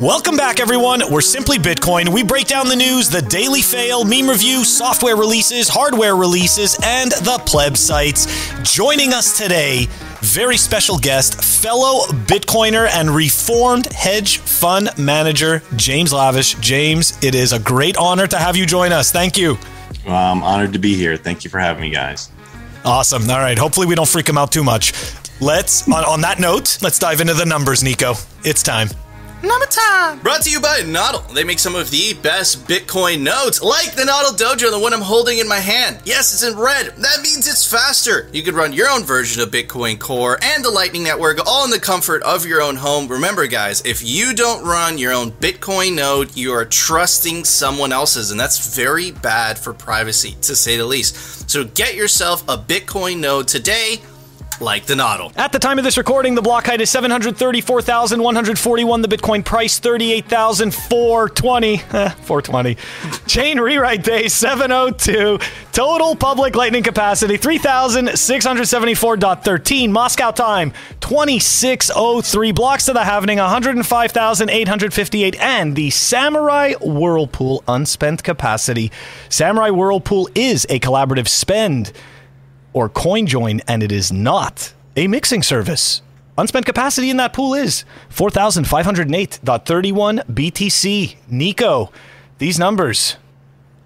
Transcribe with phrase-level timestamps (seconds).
[0.00, 1.00] Welcome back, everyone.
[1.10, 2.10] We're Simply Bitcoin.
[2.10, 7.12] We break down the news, the daily fail, meme review, software releases, hardware releases, and
[7.12, 8.26] the pleb sites.
[8.62, 9.86] Joining us today,
[10.20, 16.56] very special guest, fellow Bitcoiner and reformed hedge fund manager, James Lavish.
[16.56, 19.10] James, it is a great honor to have you join us.
[19.10, 19.56] Thank you.
[20.04, 21.16] Well, I'm honored to be here.
[21.16, 22.30] Thank you for having me, guys.
[22.84, 23.30] Awesome.
[23.30, 23.56] All right.
[23.56, 24.92] Hopefully, we don't freak him out too much.
[25.40, 28.12] Let's, on, on that note, let's dive into the numbers, Nico.
[28.44, 28.88] It's time.
[29.42, 30.18] Number time.
[30.20, 31.32] Brought to you by Nodl.
[31.34, 35.02] They make some of the best Bitcoin nodes, like the Nodl Dojo, the one I'm
[35.02, 35.98] holding in my hand.
[36.04, 36.86] Yes, it's in red.
[36.86, 38.30] That means it's faster.
[38.32, 41.70] You could run your own version of Bitcoin Core and the Lightning Network all in
[41.70, 43.08] the comfort of your own home.
[43.08, 48.30] Remember, guys, if you don't run your own Bitcoin node, you are trusting someone else's,
[48.30, 51.50] and that's very bad for privacy, to say the least.
[51.50, 54.00] So get yourself a Bitcoin node today
[54.60, 55.32] like the Nodl.
[55.36, 59.02] At the time of this recording, the block height is 734,141.
[59.02, 61.82] The Bitcoin price 38,420.
[61.96, 62.76] Eh, 420.
[63.26, 65.38] Chain rewrite day 702.
[65.72, 69.90] Total public lightning capacity 3,674.13.
[69.90, 72.52] Moscow time 2603.
[72.52, 75.40] Blocks to the halvening 105,858.
[75.40, 78.90] And the Samurai Whirlpool unspent capacity.
[79.28, 81.92] Samurai Whirlpool is a collaborative spend
[82.76, 86.02] or CoinJoin, and it is not a mixing service.
[86.36, 91.16] Unspent capacity in that pool is 4,508.31 BTC.
[91.30, 91.90] Nico,
[92.36, 93.16] these numbers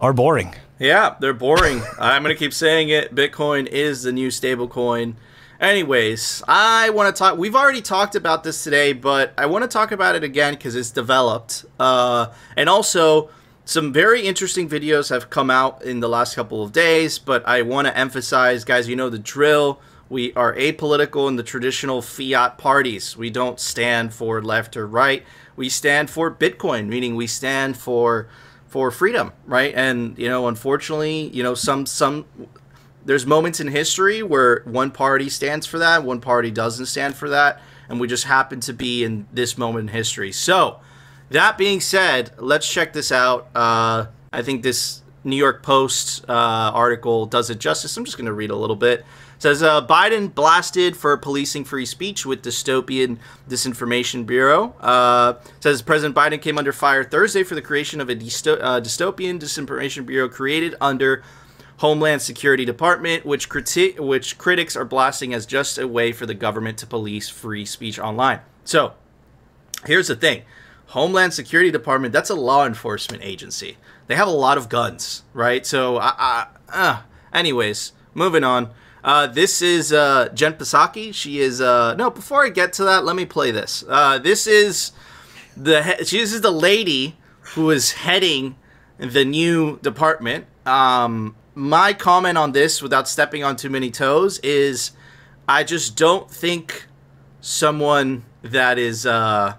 [0.00, 0.56] are boring.
[0.80, 1.82] Yeah, they're boring.
[2.00, 3.14] I'm going to keep saying it.
[3.14, 5.14] Bitcoin is the new stablecoin.
[5.60, 7.38] Anyways, I want to talk.
[7.38, 10.74] We've already talked about this today, but I want to talk about it again because
[10.74, 11.64] it's developed.
[11.78, 13.30] Uh, and also,
[13.70, 17.62] some very interesting videos have come out in the last couple of days, but I
[17.62, 19.80] want to emphasize, guys, you know the drill.
[20.08, 23.16] We are apolitical in the traditional fiat parties.
[23.16, 25.24] We don't stand for left or right.
[25.54, 28.26] We stand for Bitcoin, meaning we stand for
[28.66, 29.72] for freedom, right?
[29.72, 32.24] And you know, unfortunately, you know, some some
[33.04, 37.28] there's moments in history where one party stands for that, one party doesn't stand for
[37.28, 40.32] that, and we just happen to be in this moment in history.
[40.32, 40.80] So,
[41.30, 43.48] that being said, let's check this out.
[43.54, 47.96] Uh, I think this New York Post uh, article does it justice.
[47.96, 49.00] I'm just going to read a little bit.
[49.00, 53.18] It says uh, Biden blasted for policing free speech with dystopian
[53.48, 54.74] disinformation bureau.
[54.80, 59.40] Uh, says President Biden came under fire Thursday for the creation of a uh, dystopian
[59.40, 61.22] disinformation bureau created under
[61.78, 66.34] Homeland Security Department, which criti- which critics are blasting as just a way for the
[66.34, 68.40] government to police free speech online.
[68.64, 68.92] So,
[69.86, 70.42] here's the thing.
[70.90, 73.76] Homeland Security Department, that's a law enforcement agency.
[74.08, 75.64] They have a lot of guns, right?
[75.64, 77.02] So, uh, uh,
[77.32, 78.70] anyways, moving on.
[79.04, 81.14] Uh, this is uh, Jen Psaki.
[81.14, 82.10] She is uh, no.
[82.10, 83.84] Before I get to that, let me play this.
[83.88, 84.90] Uh, this is
[85.56, 87.16] the he- she is the lady
[87.54, 88.56] who is heading
[88.98, 90.46] the new department.
[90.66, 94.90] Um, my comment on this, without stepping on too many toes, is
[95.48, 96.86] I just don't think
[97.40, 99.54] someone that is uh,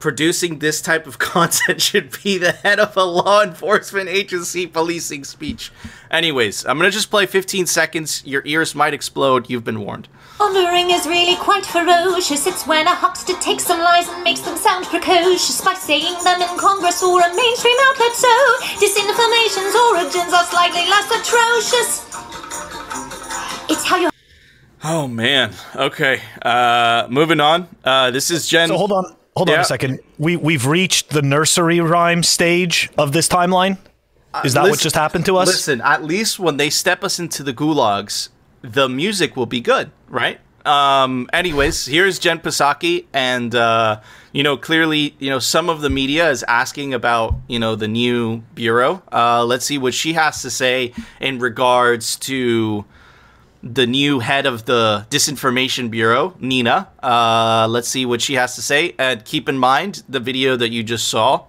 [0.00, 5.22] producing this type of content should be the head of a law enforcement agency policing
[5.22, 5.70] speech.
[6.10, 8.24] Anyways, I'm gonna just play 15 seconds.
[8.26, 9.48] Your ears might explode.
[9.48, 10.08] You've been warned.
[10.38, 12.46] Pondering is really quite ferocious.
[12.46, 16.40] It's when a huckster takes some lies and makes them sound precocious by saying them
[16.40, 18.14] in Congress or a mainstream outlet.
[18.16, 18.32] So
[18.80, 22.06] disinformation's origins are slightly less atrocious.
[23.70, 24.10] It's how you
[24.82, 25.52] Oh man.
[25.76, 26.22] Okay.
[26.40, 27.68] Uh, moving on.
[27.84, 28.68] Uh, this is Jen.
[28.68, 29.19] So hold on.
[29.36, 30.00] Hold on a second.
[30.18, 33.78] We we've reached the nursery rhyme stage of this timeline.
[34.44, 35.48] Is that what Listen- just happened to us?
[35.48, 38.28] Listen, at least when they step us into the gulags,
[38.62, 40.38] the music will be good, right?
[40.66, 44.00] Um, anyways, here's Jen Psaki, and uh,
[44.32, 47.88] you know, clearly, you know, some of the media is asking about, you know, the
[47.88, 49.02] new bureau.
[49.10, 52.84] Uh, let's see what she has to say in regards to
[53.62, 56.88] the new head of the disinformation bureau, Nina.
[57.02, 58.94] Uh, let's see what she has to say.
[58.98, 61.46] And keep in mind the video that you just saw.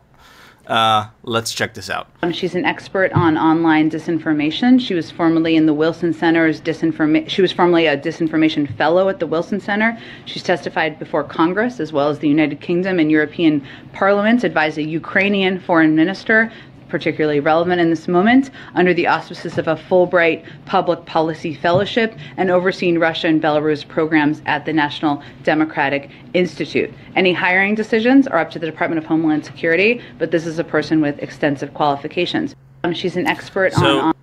[0.67, 2.07] Uh, let's check this out.
[2.21, 4.79] Um, She's an expert on online disinformation.
[4.79, 7.27] She was formerly in the Wilson Center's disinformation.
[7.29, 9.97] She was formerly a disinformation fellow at the Wilson Center.
[10.25, 14.83] She's testified before Congress as well as the United Kingdom and European parliaments, advised a
[14.83, 16.51] Ukrainian foreign minister,
[16.91, 22.51] particularly relevant in this moment, under the auspices of a Fulbright Public Policy Fellowship, and
[22.51, 26.93] overseeing Russia and Belarus programs at the National Democratic Institute.
[27.15, 30.63] Any hiring decisions are up to the Department of Homeland Security, but this is a
[30.63, 32.53] person with extensive qualifications.
[32.83, 34.13] Um, she's an expert So- on.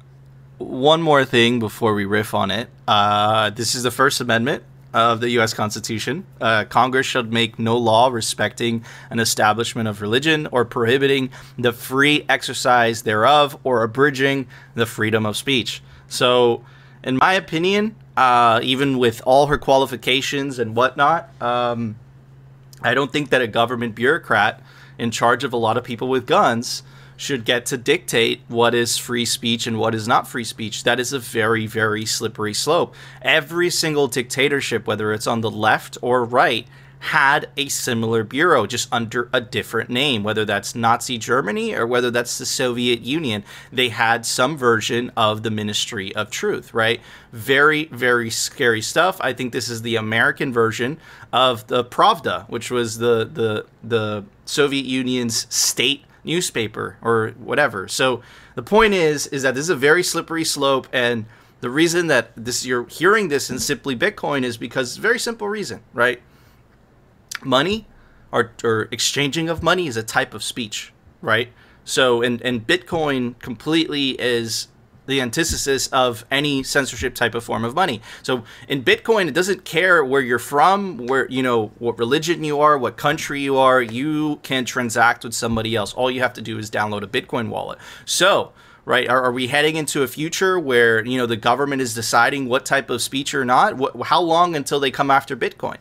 [0.58, 2.68] one more thing before we riff on it.
[2.86, 4.62] Uh, this is the First Amendment.
[4.92, 5.52] Of the U.S.
[5.52, 6.24] Constitution.
[6.40, 12.24] Uh, Congress shall make no law respecting an establishment of religion or prohibiting the free
[12.28, 15.82] exercise thereof or abridging the freedom of speech.
[16.08, 16.64] So,
[17.04, 21.96] in my opinion, uh, even with all her qualifications and whatnot, um,
[22.82, 24.62] I don't think that a government bureaucrat
[24.98, 26.82] in charge of a lot of people with guns
[27.18, 30.84] should get to dictate what is free speech and what is not free speech.
[30.84, 32.94] That is a very, very slippery slope.
[33.20, 36.66] Every single dictatorship, whether it's on the left or right,
[37.00, 42.10] had a similar bureau, just under a different name, whether that's Nazi Germany or whether
[42.10, 43.44] that's the Soviet Union.
[43.72, 47.00] They had some version of the Ministry of Truth, right?
[47.32, 49.18] Very, very scary stuff.
[49.20, 50.98] I think this is the American version
[51.32, 57.88] of the Pravda, which was the the the Soviet Union's state newspaper or whatever.
[57.88, 58.22] So
[58.54, 61.26] the point is is that this is a very slippery slope and
[61.60, 65.80] the reason that this you're hearing this in simply Bitcoin is because very simple reason,
[65.92, 66.22] right?
[67.42, 67.88] Money
[68.30, 71.52] or, or exchanging of money is a type of speech, right?
[71.84, 74.68] So and, and Bitcoin completely is
[75.08, 78.00] the antithesis of any censorship type of form of money.
[78.22, 82.60] So in Bitcoin, it doesn't care where you're from, where you know what religion you
[82.60, 83.82] are, what country you are.
[83.82, 85.94] You can transact with somebody else.
[85.94, 87.78] All you have to do is download a Bitcoin wallet.
[88.04, 88.52] So
[88.84, 89.06] right?
[89.08, 92.64] Are, are, we heading into a future where you know the government is deciding what
[92.64, 93.76] type of speech or not?
[93.76, 95.76] What, how long until they come after Bitcoin?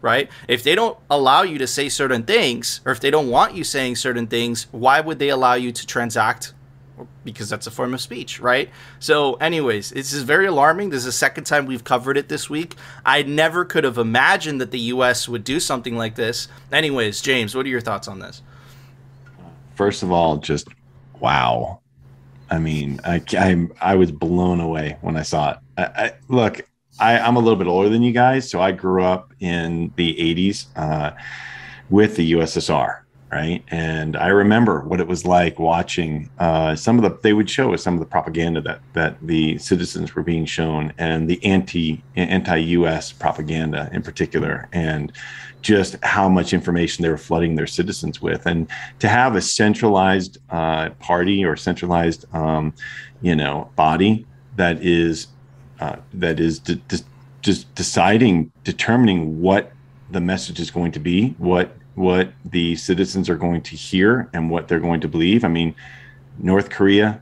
[0.00, 0.28] Right?
[0.48, 3.62] If they don't allow you to say certain things, or if they don't want you
[3.62, 6.54] saying certain things, why would they allow you to transact
[7.24, 8.70] because that's a form of speech, right?
[8.98, 10.90] So, anyways, this is very alarming.
[10.90, 12.76] This is the second time we've covered it this week.
[13.04, 15.28] I never could have imagined that the U.S.
[15.28, 16.48] would do something like this.
[16.70, 18.42] Anyways, James, what are your thoughts on this?
[19.74, 20.68] First of all, just
[21.20, 21.80] wow.
[22.50, 25.58] I mean, I, I, I was blown away when I saw it.
[25.78, 26.60] I, I, look,
[27.00, 30.14] I, am a little bit older than you guys, so I grew up in the
[30.14, 31.12] 80s uh,
[31.88, 33.01] with the USSR
[33.32, 33.64] right?
[33.68, 37.18] And I remember what it was like watching uh, some of the.
[37.22, 40.92] They would show us some of the propaganda that that the citizens were being shown,
[40.98, 43.10] and the anti anti U.S.
[43.10, 45.12] propaganda in particular, and
[45.62, 48.68] just how much information they were flooding their citizens with, and
[48.98, 52.74] to have a centralized uh, party or centralized, um,
[53.22, 54.26] you know, body
[54.56, 55.28] that is
[55.80, 56.60] uh, that is
[57.40, 59.72] just deciding, determining what
[60.10, 64.50] the message is going to be, what what the citizens are going to hear and
[64.50, 65.44] what they're going to believe.
[65.44, 65.74] I mean,
[66.38, 67.20] North Korea,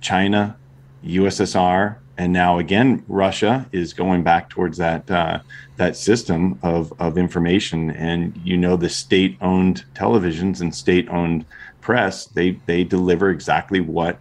[0.00, 0.56] China,
[1.04, 5.40] USSR, and now again Russia is going back towards that uh,
[5.78, 7.90] that system of of information.
[7.92, 11.46] And you know, the state-owned televisions and state-owned
[11.80, 14.18] press they they deliver exactly what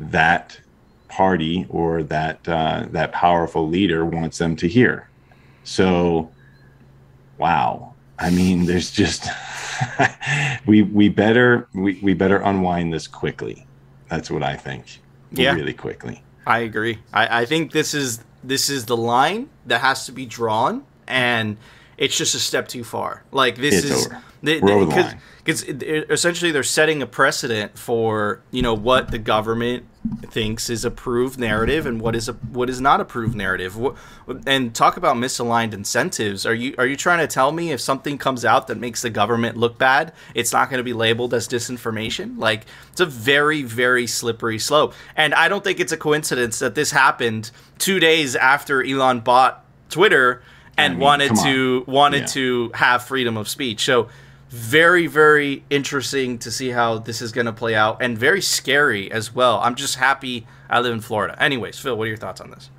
[0.00, 0.58] that
[1.08, 5.08] party or that uh, that powerful leader wants them to hear.
[5.64, 6.30] So,
[7.38, 9.28] wow, I mean, there's just
[10.66, 13.66] we we better we, we better unwind this quickly.
[14.08, 15.00] That's what I think.
[15.32, 15.54] Yeah.
[15.54, 16.22] Really quickly.
[16.46, 16.98] I agree.
[17.12, 21.56] I, I think this is this is the line that has to be drawn and
[21.98, 23.24] it's just a step too far.
[23.32, 24.22] Like this it's is over.
[24.42, 24.60] The,
[25.42, 29.84] because essentially they're setting a precedent for you know what the government
[30.26, 33.78] thinks is approved narrative and what is a what is not approved narrative.
[34.46, 36.44] And talk about misaligned incentives.
[36.44, 39.10] Are you are you trying to tell me if something comes out that makes the
[39.10, 42.38] government look bad, it's not going to be labeled as disinformation?
[42.38, 44.94] Like it's a very very slippery slope.
[45.16, 49.64] And I don't think it's a coincidence that this happened two days after Elon bought
[49.88, 50.42] Twitter
[50.76, 52.26] and I mean, wanted to wanted yeah.
[52.26, 53.84] to have freedom of speech.
[53.84, 54.08] So
[54.48, 59.10] very very interesting to see how this is going to play out and very scary
[59.10, 62.40] as well i'm just happy i live in florida anyways phil what are your thoughts
[62.40, 62.70] on this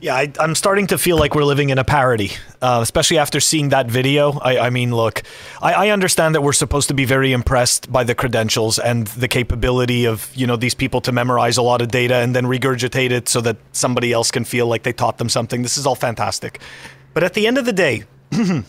[0.00, 2.30] yeah, I, am starting to feel like we're living in a parody,
[2.62, 4.38] uh, especially after seeing that video.
[4.38, 5.24] I, I mean, look,
[5.60, 9.26] I, I, understand that we're supposed to be very impressed by the credentials and the
[9.26, 13.10] capability of you know these people to memorize a lot of data and then regurgitate
[13.10, 15.62] it so that somebody else can feel like they taught them something.
[15.62, 16.60] This is all fantastic,
[17.18, 18.04] but at the end of the day,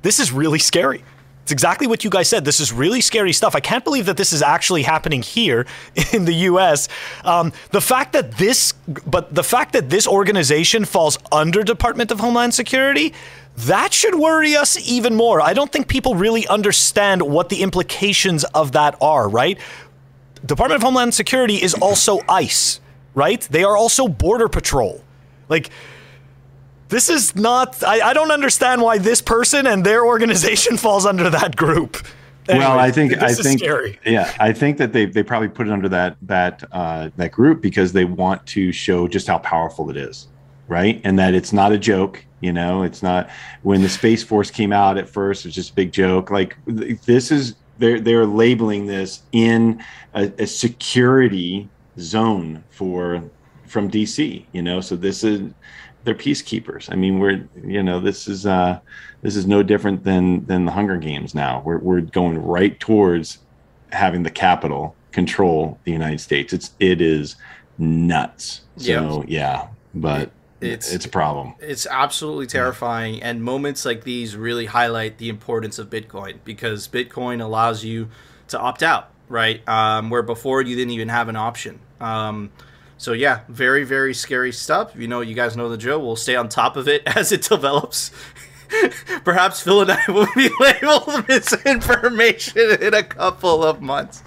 [0.00, 1.04] this is really scary.
[1.42, 2.42] It's exactly what you guys said.
[2.42, 3.54] This is really scary stuff.
[3.54, 5.66] I can't believe that this is actually happening here
[6.14, 6.88] in the U.S.
[7.22, 8.72] Um, the fact that this,
[9.06, 13.12] but the fact that this organization falls under Department of Homeland Security,
[13.58, 15.42] that should worry us even more.
[15.42, 19.28] I don't think people really understand what the implications of that are.
[19.28, 19.58] Right?
[20.46, 22.80] Department of Homeland Security is also ICE.
[23.14, 23.42] Right?
[23.50, 25.04] They are also Border Patrol.
[25.50, 25.68] Like
[26.90, 27.82] this is not.
[27.82, 31.96] I, I don't understand why this person and their organization falls under that group.
[32.48, 33.98] Anyway, well, I think I think scary.
[34.04, 37.62] yeah, I think that they they probably put it under that that uh, that group
[37.62, 40.26] because they want to show just how powerful it is,
[40.66, 41.00] right?
[41.04, 42.24] And that it's not a joke.
[42.40, 43.30] You know, it's not
[43.62, 46.30] when the Space Force came out at first, it was just a big joke.
[46.30, 49.82] Like this is they're they're labeling this in
[50.14, 51.68] a, a security
[51.98, 53.22] zone for
[53.66, 54.44] from DC.
[54.52, 55.52] You know, so this is
[56.04, 56.90] they're peacekeepers.
[56.92, 58.80] I mean, we're you know this is uh
[59.22, 61.34] this is no different than than the Hunger Games.
[61.34, 63.38] Now we're we're going right towards
[63.92, 66.52] having the capital control the United States.
[66.52, 67.36] It's it is
[67.78, 68.62] nuts.
[68.76, 70.30] So yeah, but
[70.60, 71.54] it's it's a problem.
[71.60, 77.42] It's absolutely terrifying, and moments like these really highlight the importance of Bitcoin because Bitcoin
[77.42, 78.08] allows you
[78.48, 79.66] to opt out, right?
[79.68, 81.80] Um, where before you didn't even have an option.
[82.00, 82.50] Um,
[83.00, 84.92] so yeah, very very scary stuff.
[84.94, 86.02] You know, you guys know the drill.
[86.02, 88.10] We'll stay on top of it as it develops.
[89.24, 94.22] Perhaps Phil and I will be labeled misinformation in a couple of months.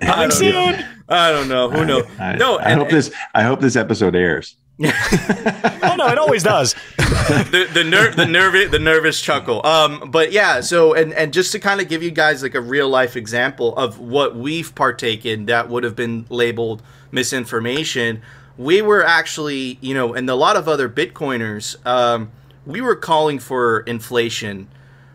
[0.00, 0.84] Coming soon.
[1.08, 1.68] I don't know.
[1.68, 2.04] Who knows?
[2.18, 4.56] I, no, I and- hope this I hope this episode airs.
[4.82, 6.74] oh no, it always does.
[6.96, 9.66] the the ner- the nervous the nervous chuckle.
[9.66, 10.60] Um, but yeah.
[10.60, 13.76] So and and just to kind of give you guys like a real life example
[13.76, 18.22] of what we've partaken that would have been labeled misinformation.
[18.58, 22.32] We were actually, you know, and a lot of other Bitcoiners, um,
[22.66, 24.68] we were calling for inflation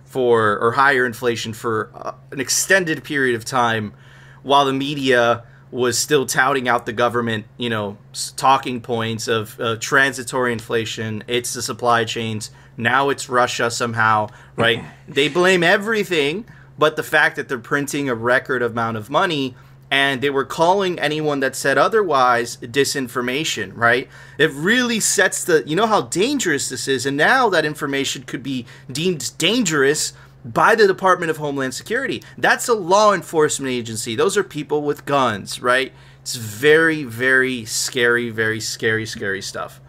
[0.05, 3.93] for or higher inflation for uh, an extended period of time,
[4.41, 7.97] while the media was still touting out the government, you know,
[8.37, 11.23] talking points of uh, transitory inflation.
[11.27, 12.51] It's the supply chains.
[12.77, 14.81] Now it's Russia somehow, right?
[15.09, 16.45] they blame everything
[16.77, 19.55] but the fact that they're printing a record amount of money
[19.89, 24.09] and they were calling anyone that said otherwise disinformation, right?
[24.37, 27.05] It really sets the, you know how dangerous this is.
[27.05, 30.13] And now that information could be deemed dangerous
[30.43, 32.23] by the Department of Homeland Security.
[32.37, 34.15] That's a law enforcement agency.
[34.15, 35.93] Those are people with guns, right?
[36.21, 39.79] It's very, very scary, very scary, scary stuff.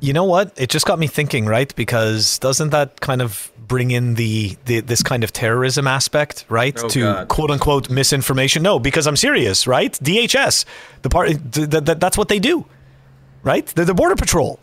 [0.00, 0.52] You know what?
[0.56, 1.74] It just got me thinking, right?
[1.74, 6.78] Because doesn't that kind of bring in the, the this kind of terrorism aspect, right?
[6.82, 7.28] Oh, to God.
[7.28, 8.62] quote unquote misinformation.
[8.62, 9.92] No, because I'm serious, right?
[9.92, 10.64] DHS,
[11.02, 12.66] the part th- th- th- that's what they do,
[13.42, 13.66] right?
[13.66, 14.60] They're the border patrol.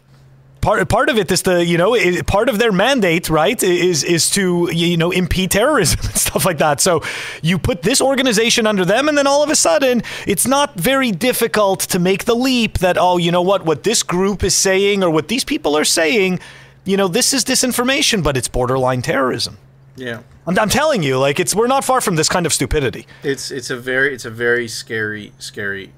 [0.63, 1.93] Part part of it is the you know
[2.23, 3.61] part of their mandate, right?
[3.61, 6.79] Is is to you know impede terrorism and stuff like that.
[6.79, 7.03] So
[7.41, 11.11] you put this organization under them, and then all of a sudden, it's not very
[11.11, 15.03] difficult to make the leap that oh, you know what, what this group is saying
[15.03, 16.39] or what these people are saying,
[16.85, 19.57] you know, this is disinformation, but it's borderline terrorism.
[19.97, 20.21] Yeah.
[20.47, 23.05] I'm, I'm telling you, like it's we're not far from this kind of stupidity.
[23.21, 25.91] It's it's a very it's a very scary scary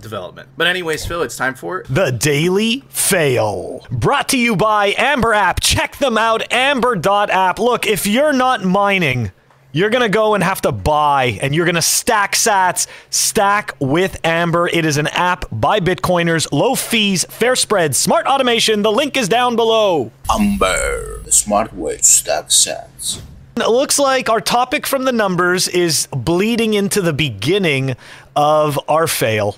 [0.00, 0.48] development.
[0.56, 3.86] But anyways, Phil, it's time for The Daily Fail.
[3.90, 5.60] Brought to you by Amber App.
[5.60, 7.58] Check them out, amber.app.
[7.58, 9.32] Look, if you're not mining,
[9.72, 12.86] you're going to go and have to buy and you're going to stack sats.
[13.10, 14.66] Stack with Amber.
[14.66, 18.82] It is an app by Bitcoiners, low fees, fair spread, smart automation.
[18.82, 20.10] The link is down below.
[20.30, 23.20] Amber, the smart way to stack sats.
[23.56, 27.96] It looks like our topic from the numbers is bleeding into the beginning
[28.36, 29.56] of our fail.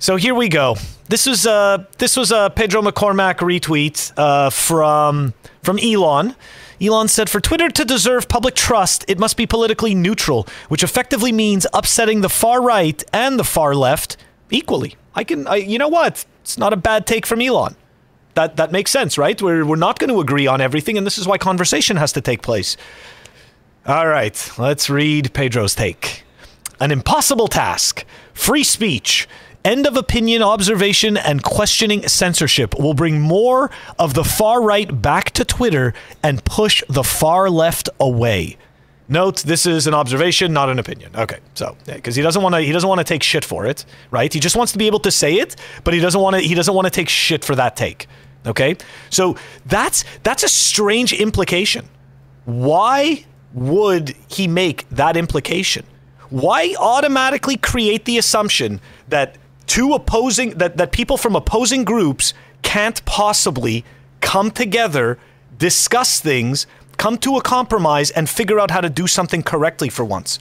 [0.00, 0.76] So here we go.
[1.10, 6.34] This was uh, this was a Pedro McCormack retweet uh, from from Elon.
[6.80, 11.32] Elon said, "For Twitter to deserve public trust, it must be politically neutral, which effectively
[11.32, 14.16] means upsetting the far right and the far left
[14.50, 16.24] equally." I can, I, you know what?
[16.40, 17.76] It's not a bad take from Elon.
[18.32, 19.40] That that makes sense, right?
[19.42, 22.22] We're we're not going to agree on everything, and this is why conversation has to
[22.22, 22.78] take place.
[23.84, 26.24] All right, let's read Pedro's take.
[26.80, 28.06] An impossible task.
[28.32, 29.28] Free speech.
[29.64, 35.32] End of opinion observation and questioning censorship will bring more of the far right back
[35.32, 38.56] to Twitter and push the far left away.
[39.06, 41.10] Note this is an observation, not an opinion.
[41.14, 43.84] Okay, so because he doesn't want to, he doesn't want to take shit for it,
[44.10, 44.32] right?
[44.32, 46.54] He just wants to be able to say it, but he doesn't want to, he
[46.54, 48.06] doesn't want to take shit for that take.
[48.46, 48.76] Okay,
[49.10, 49.36] so
[49.66, 51.86] that's that's a strange implication.
[52.46, 55.84] Why would he make that implication?
[56.30, 59.36] Why automatically create the assumption that
[59.70, 63.84] two opposing that, that people from opposing groups can't possibly
[64.20, 65.16] come together,
[65.58, 70.04] discuss things, come to a compromise, and figure out how to do something correctly for
[70.04, 70.40] once?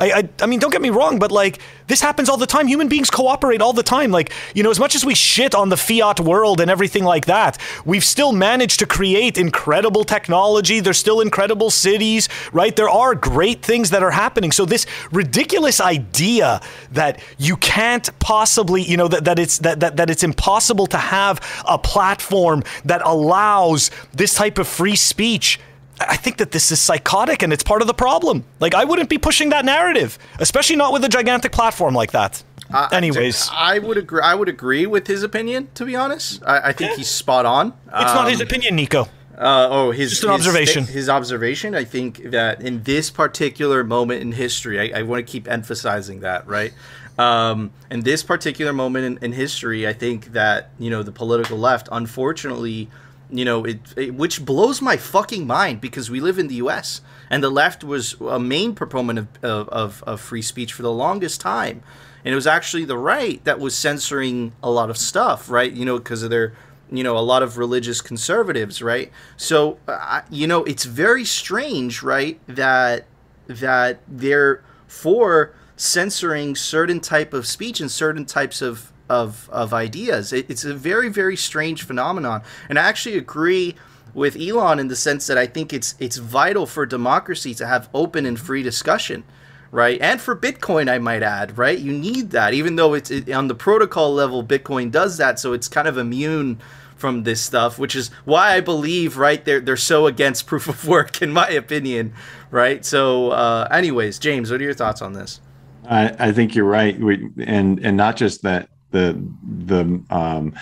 [0.00, 2.66] I, I, I mean, don't get me wrong, but like this happens all the time.
[2.66, 4.10] Human beings cooperate all the time.
[4.10, 7.26] Like, you know, as much as we shit on the fiat world and everything like
[7.26, 10.80] that, we've still managed to create incredible technology.
[10.80, 12.74] There's still incredible cities, right?
[12.74, 14.52] There are great things that are happening.
[14.52, 19.96] So this ridiculous idea that you can't possibly, you know, that, that it's that, that
[19.98, 25.60] that it's impossible to have a platform that allows this type of free speech.
[26.00, 28.44] I think that this is psychotic and it's part of the problem.
[28.58, 32.42] Like, I wouldn't be pushing that narrative, especially not with a gigantic platform like that.
[32.72, 33.48] I- Anyways.
[33.52, 34.20] I would agree.
[34.22, 35.68] I would agree with his opinion.
[35.74, 37.68] To be honest, I, I think he's spot on.
[37.86, 39.08] It's not his Um, opinion, Nico.
[39.36, 40.84] Uh, oh, his Just an his observation.
[40.84, 41.74] His, observation.
[41.74, 46.20] I think that in this particular moment in history, I, I want to keep emphasizing
[46.20, 46.74] that, right?
[47.18, 51.58] Um, in this particular moment in, in history, I think that you know the political
[51.58, 52.88] left, unfortunately,
[53.30, 57.00] you know, it, it which blows my fucking mind because we live in the U.S.
[57.28, 61.40] and the left was a main proponent of, of, of, free speech for the longest
[61.40, 61.82] time,
[62.24, 65.72] and it was actually the right that was censoring a lot of stuff, right?
[65.72, 66.54] You know, because of their
[66.92, 72.02] you know a lot of religious conservatives right so uh, you know it's very strange
[72.02, 73.06] right that
[73.46, 80.32] that they're for censoring certain type of speech and certain types of of, of ideas
[80.32, 83.74] it, it's a very very strange phenomenon and i actually agree
[84.14, 87.88] with elon in the sense that i think it's it's vital for democracy to have
[87.92, 89.24] open and free discussion
[89.72, 90.00] right?
[90.00, 91.78] And for Bitcoin, I might add, right?
[91.78, 95.52] You need that, even though it's it, on the protocol level, Bitcoin does that, so
[95.52, 96.60] it's kind of immune
[96.96, 99.44] from this stuff, which is why I believe, right?
[99.44, 102.12] They're they're so against proof of work, in my opinion,
[102.50, 102.84] right?
[102.84, 105.40] So, uh, anyways, James, what are your thoughts on this?
[105.88, 109.22] I, I think you're right, we, and and not just that the
[109.64, 110.54] the um,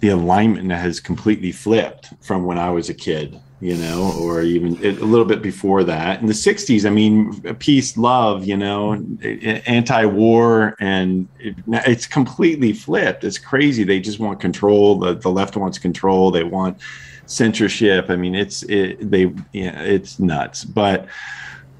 [0.00, 4.76] the alignment has completely flipped from when I was a kid, you know, or even
[4.84, 6.20] a little bit before that.
[6.20, 13.24] In the '60s, I mean, peace, love, you know, anti-war, and it, it's completely flipped.
[13.24, 13.84] It's crazy.
[13.84, 14.98] They just want control.
[14.98, 16.30] The the left wants control.
[16.30, 16.78] They want
[17.26, 18.10] censorship.
[18.10, 20.64] I mean, it's it, they yeah, it's nuts.
[20.64, 21.06] But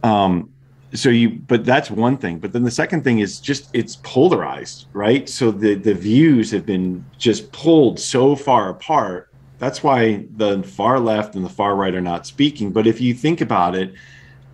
[0.02, 0.50] um,
[0.95, 2.38] so you but that's one thing.
[2.38, 5.28] But then the second thing is just it's polarized right?
[5.28, 9.31] So the the views have been just pulled so far apart.
[9.59, 12.73] That's why the far left and the far right are not speaking.
[12.73, 13.95] But if you think about it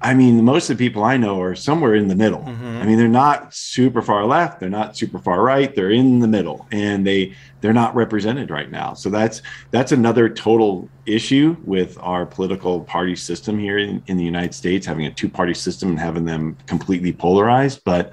[0.02, 2.44] i mean most of the people i know are somewhere in the middle.
[2.82, 6.28] I mean they're not super far left they're not super far right they're in the
[6.28, 8.92] middle and they they're not represented right now.
[8.92, 9.40] So that's
[9.70, 14.84] that's another total issue with our political party system here in, in the united states
[14.84, 17.82] having a two-party system and having them completely polarized.
[17.84, 18.12] But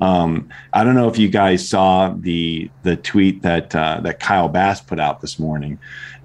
[0.00, 4.48] um, I don't know if you guys saw the the tweet that uh, that Kyle
[4.48, 5.78] Bass put out this morning,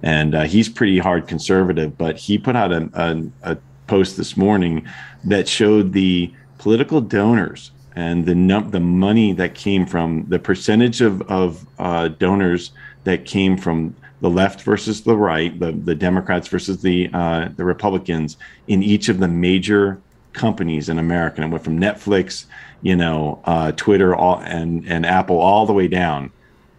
[0.04, 3.58] and uh, he's pretty hard conservative, but he put out a, a, a
[3.91, 4.88] post this morning
[5.25, 11.01] that showed the political donors and the num- the money that came from the percentage
[11.01, 12.71] of of uh, donors
[13.04, 17.65] that came from the left versus the right, the the Democrats versus the uh, the
[17.65, 18.38] Republicans
[18.69, 19.99] in each of the major
[20.32, 21.41] companies in America.
[21.41, 22.45] And it went from Netflix,
[22.82, 26.32] you know, uh, Twitter, all and and Apple all the way down.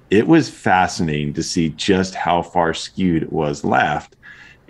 [0.09, 4.17] It was fascinating to see just how far skewed it was left.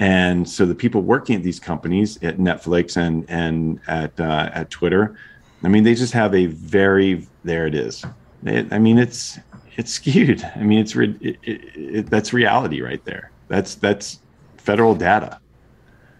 [0.02, 4.68] And so the people working at these companies at Netflix and and at uh, at
[4.68, 5.16] Twitter,
[5.62, 8.04] I mean, they just have a very there it is.
[8.44, 9.38] It, I mean, it's
[9.76, 10.42] it's skewed.
[10.56, 13.30] I mean, it's re- it, it, it, that's reality right there.
[13.46, 14.18] That's that's
[14.56, 15.38] federal data.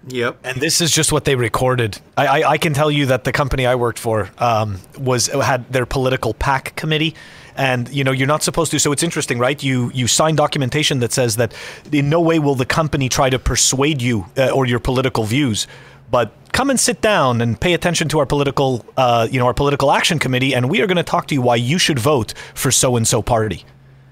[0.07, 0.39] Yep.
[0.45, 1.99] And this is just what they recorded.
[2.17, 5.73] I, I, I can tell you that the company I worked for um, was had
[5.73, 7.17] their political PAC committee,
[7.57, 8.79] and you know you're not supposed to.
[8.79, 9.63] So it's interesting, right?
[9.63, 11.55] You you sign documentation that says that
[11.91, 15.67] in no way will the company try to persuade you uh, or your political views,
[16.11, 19.55] but come and sit down and pay attention to our political, uh, you know, our
[19.55, 22.35] political action committee, and we are going to talk to you why you should vote
[22.55, 23.65] for so and so party.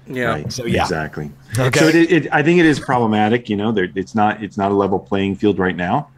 [0.07, 0.25] Yeah.
[0.25, 0.51] Right.
[0.51, 0.81] So, yeah.
[0.81, 1.31] exactly.
[1.57, 1.79] Okay.
[1.79, 3.49] So it, it, I think it is problematic.
[3.49, 6.09] You know, there, it's not it's not a level playing field right now.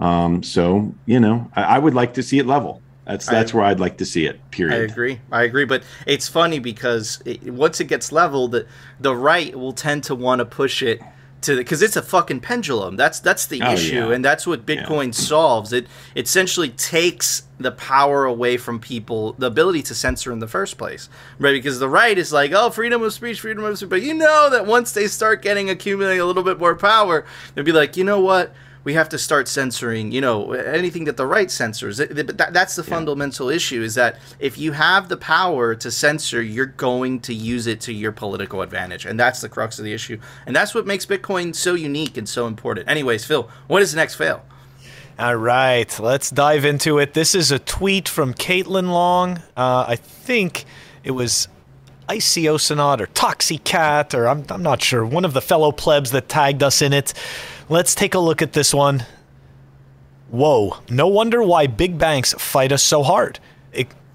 [0.00, 2.82] Um, so you know, I, I would like to see it level.
[3.08, 4.38] That's that's I- where I'd like to see it.
[4.52, 4.74] Period.
[4.74, 5.20] I agree.
[5.32, 5.64] I agree.
[5.64, 8.66] But it's funny because it, once it gets leveled, the,
[9.00, 11.00] the right will tend to want to push it
[11.40, 12.96] to because it's a fucking pendulum.
[12.96, 14.10] That's that's the Oh, issue, yeah.
[14.12, 15.72] and that's what Bitcoin solves.
[15.72, 20.78] It essentially takes the power away from people, the ability to censor in the first
[20.78, 21.52] place, right?
[21.52, 24.50] Because the right is like, oh, freedom of speech, freedom of speech, but you know
[24.50, 28.02] that once they start getting accumulating a little bit more power, they'll be like, you
[28.04, 28.52] know what?
[28.88, 31.98] We have to start censoring, you know, anything that the right censors.
[31.98, 36.40] But that, that's the fundamental issue: is that if you have the power to censor,
[36.40, 39.92] you're going to use it to your political advantage, and that's the crux of the
[39.92, 40.18] issue.
[40.46, 42.88] And that's what makes Bitcoin so unique and so important.
[42.88, 44.42] Anyways, Phil, what is the next fail?
[45.18, 47.12] All right, let's dive into it.
[47.12, 49.36] This is a tweet from Caitlin Long.
[49.54, 50.64] Uh, I think
[51.04, 51.46] it was
[52.08, 55.04] Iciosanot or Toxicat, or I'm, I'm not sure.
[55.04, 57.12] One of the fellow plebs that tagged us in it.
[57.70, 59.04] Let's take a look at this one.
[60.30, 63.40] Whoa, no wonder why big banks fight us so hard.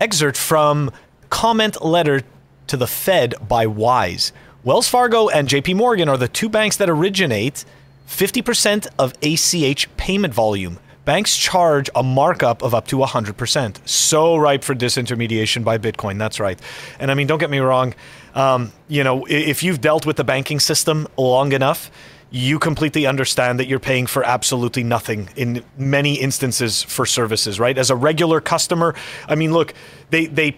[0.02, 0.92] Excerpt from
[1.30, 2.24] comment letter
[2.66, 4.34] to the Fed by Wise.
[4.64, 7.64] Wells Fargo and JP Morgan are the two banks that originate
[8.08, 10.80] 50% of ACH payment volume.
[11.06, 13.88] banks charge a markup of up to 100%.
[13.88, 16.18] So ripe for disintermediation by Bitcoin.
[16.18, 16.60] That's right.
[17.00, 17.94] And I mean, don't get me wrong.
[18.34, 21.92] Um, you know, if you've dealt with the banking system long enough,
[22.34, 27.78] you completely understand that you're paying for absolutely nothing in many instances for services, right?
[27.78, 28.96] As a regular customer,
[29.30, 29.76] I mean, look,
[30.10, 30.58] they they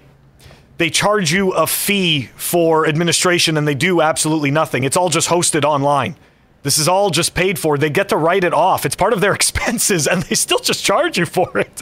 [0.77, 4.85] they charge you a fee for administration and they do absolutely nothing.
[4.85, 6.15] It's all just hosted online.
[6.63, 7.77] This is all just paid for.
[7.77, 8.85] They get to write it off.
[8.85, 11.81] It's part of their expenses and they still just charge you for it.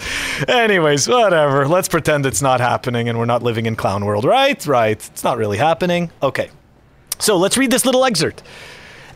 [0.49, 1.67] Anyways, whatever.
[1.67, 4.65] Let's pretend it's not happening and we're not living in clown world, right?
[4.65, 4.97] Right.
[4.97, 6.11] It's not really happening.
[6.23, 6.49] Okay.
[7.19, 8.41] So let's read this little excerpt.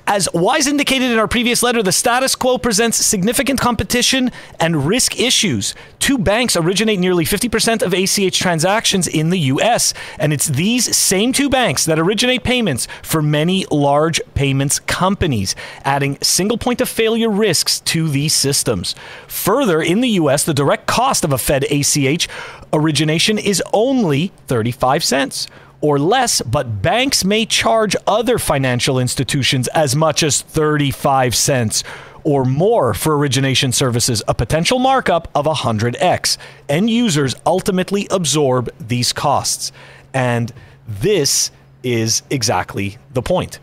[0.10, 5.20] As Wise indicated in our previous letter, the status quo presents significant competition and risk
[5.20, 5.76] issues.
[6.00, 11.34] Two banks originate nearly 50% of ACH transactions in the US, and it's these same
[11.34, 17.30] two banks that originate payments for many large payments companies, adding single point of failure
[17.30, 18.96] risks to these systems.
[19.28, 22.30] Further, in the US, the direct cost of a Fed ACH
[22.72, 25.48] origination is only 35 cents
[25.82, 31.84] or less, but banks may charge other financial institutions as much as 35 cents
[32.24, 36.38] or more for origination services, a potential markup of 100x.
[36.68, 39.72] End users ultimately absorb these costs.
[40.14, 40.52] And
[40.88, 41.52] this
[41.84, 43.60] is exactly the point.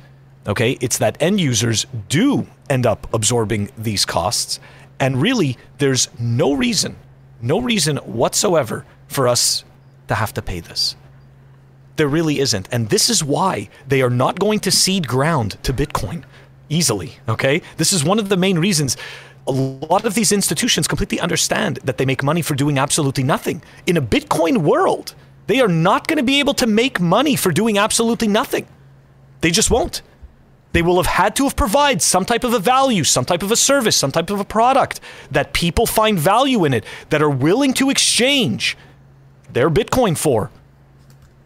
[0.46, 0.78] Okay?
[0.80, 4.60] It's that end users do end up absorbing these costs.
[4.98, 6.96] And really, there's no reason,
[7.42, 9.64] no reason whatsoever for us
[10.08, 10.96] to have to pay this.
[11.96, 12.68] There really isn't.
[12.72, 16.24] And this is why they are not going to cede ground to Bitcoin
[16.68, 17.18] easily.
[17.28, 17.62] Okay.
[17.76, 18.96] This is one of the main reasons.
[19.46, 23.62] A lot of these institutions completely understand that they make money for doing absolutely nothing.
[23.86, 25.14] In a Bitcoin world,
[25.46, 28.66] they are not going to be able to make money for doing absolutely nothing.
[29.42, 30.00] They just won't.
[30.72, 33.52] They will have had to have provided some type of a value, some type of
[33.52, 34.98] a service, some type of a product
[35.30, 38.76] that people find value in it, that are willing to exchange
[39.52, 40.50] their Bitcoin for.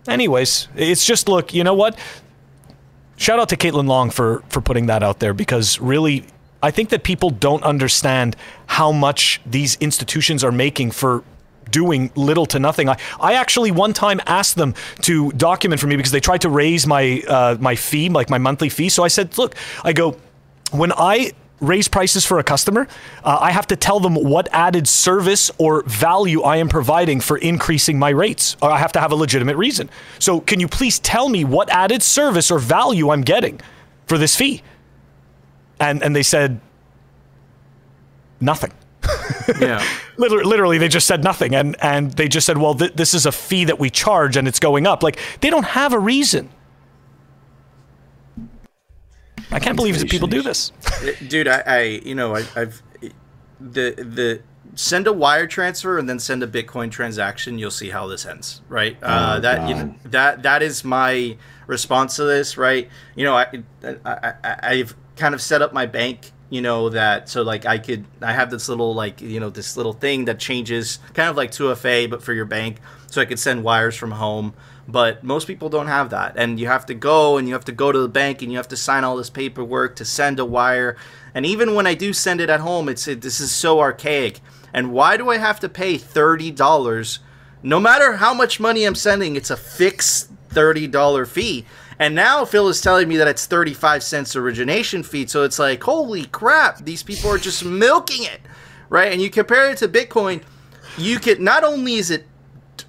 [0.08, 1.98] Anyways, it's just look, you know what?
[3.16, 6.24] Shout out to Caitlin Long for for putting that out there because really
[6.62, 11.22] I think that people don't understand how much these institutions are making for
[11.70, 12.88] doing little to nothing.
[12.88, 16.48] I, I actually one time asked them to document for me because they tried to
[16.48, 18.88] raise my uh, my fee, like my monthly fee.
[18.88, 20.16] So I said, look, I go,
[20.70, 22.86] when I raise prices for a customer,
[23.24, 27.36] uh, I have to tell them what added service or value I am providing for
[27.36, 28.56] increasing my rates.
[28.62, 29.90] Or I have to have a legitimate reason.
[30.18, 33.60] So, can you please tell me what added service or value I'm getting
[34.06, 34.62] for this fee?
[35.80, 36.60] And and they said
[38.40, 38.72] nothing.
[39.60, 39.82] Yeah.
[40.18, 43.24] literally, literally, they just said nothing, and and they just said, well, th- this is
[43.24, 45.02] a fee that we charge, and it's going up.
[45.02, 46.50] Like they don't have a reason.
[49.50, 50.72] I can't believe that people do this.
[51.28, 52.82] dude I, I you know I, i've
[53.60, 54.42] the the
[54.74, 58.62] send a wire transfer and then send a bitcoin transaction you'll see how this ends
[58.68, 58.96] right?
[59.02, 62.88] Uh, Oh, that you know, that that is my response to this right?
[63.16, 63.46] You know I,
[63.84, 63.96] I
[64.44, 68.04] I- i've kind of set up my bank you know that so like i could
[68.22, 71.50] i have this little like you know this little thing that changes kind of like
[71.50, 74.54] 2fa but for your bank so i could send wires from home
[74.88, 76.32] but most people don't have that.
[76.36, 78.56] And you have to go and you have to go to the bank and you
[78.56, 80.96] have to sign all this paperwork to send a wire.
[81.34, 84.40] And even when i do send it at home it's it, this is so archaic.
[84.72, 87.18] And why do i have to pay $30
[87.62, 91.66] no matter how much money i'm sending it's a fixed $30 fee.
[91.98, 95.26] And now phil is telling me that it's 35 cents origination fee.
[95.26, 98.40] So it's like holy crap these people are just milking it
[98.90, 99.12] right?
[99.12, 100.42] And you compare it to bitcoin
[100.96, 102.26] you could not only is it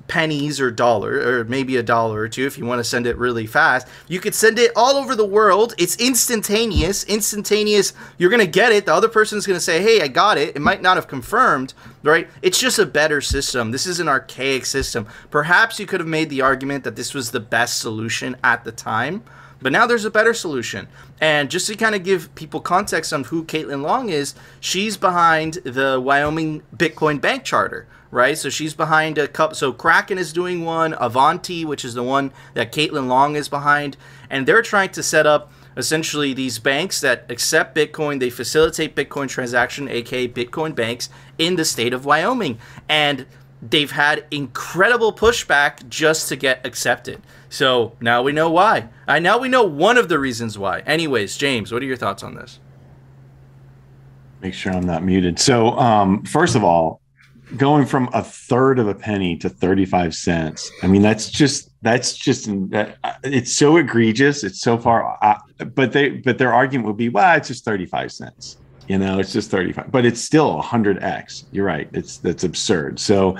[0.09, 3.17] pennies or dollar or maybe a dollar or two if you want to send it
[3.17, 3.87] really fast.
[4.07, 5.73] You could send it all over the world.
[5.77, 8.85] It's instantaneous instantaneous you're going to get it.
[8.85, 10.55] The other person's going to say hey i got it.
[10.55, 12.29] It might not have confirmed right?
[12.41, 13.71] It's just a better system.
[13.71, 15.05] This is an archaic system.
[15.29, 18.71] Perhaps you could have made the argument that this was the best solution at the
[18.71, 19.23] time
[19.61, 20.87] but now there's a better solution.
[21.19, 25.55] And just to kind of give people context on who Caitlin Long is, she's behind
[25.65, 28.37] the Wyoming Bitcoin Bank Charter, right?
[28.37, 29.55] So she's behind a cup.
[29.55, 33.97] So Kraken is doing one, Avanti, which is the one that Caitlin Long is behind,
[34.29, 38.19] and they're trying to set up essentially these banks that accept Bitcoin.
[38.19, 43.25] They facilitate Bitcoin transaction, aka Bitcoin banks, in the state of Wyoming, and
[43.61, 47.21] they've had incredible pushback just to get accepted.
[47.49, 48.89] So now we know why.
[49.07, 50.81] I now we know one of the reasons why.
[50.81, 52.59] Anyways, James, what are your thoughts on this?
[54.41, 55.37] Make sure I'm not muted.
[55.37, 56.98] So, um, first of all,
[57.57, 60.71] going from a third of a penny to 35 cents.
[60.83, 62.49] I mean, that's just that's just
[63.23, 64.43] it's so egregious.
[64.43, 65.37] It's so far, uh,
[65.73, 68.57] but they but their argument would be, well, it's just 35 cents.
[68.87, 71.45] You know, it's just 35, but it's still 100x.
[71.51, 71.87] You're right.
[71.93, 72.99] It's that's absurd.
[72.99, 73.37] So,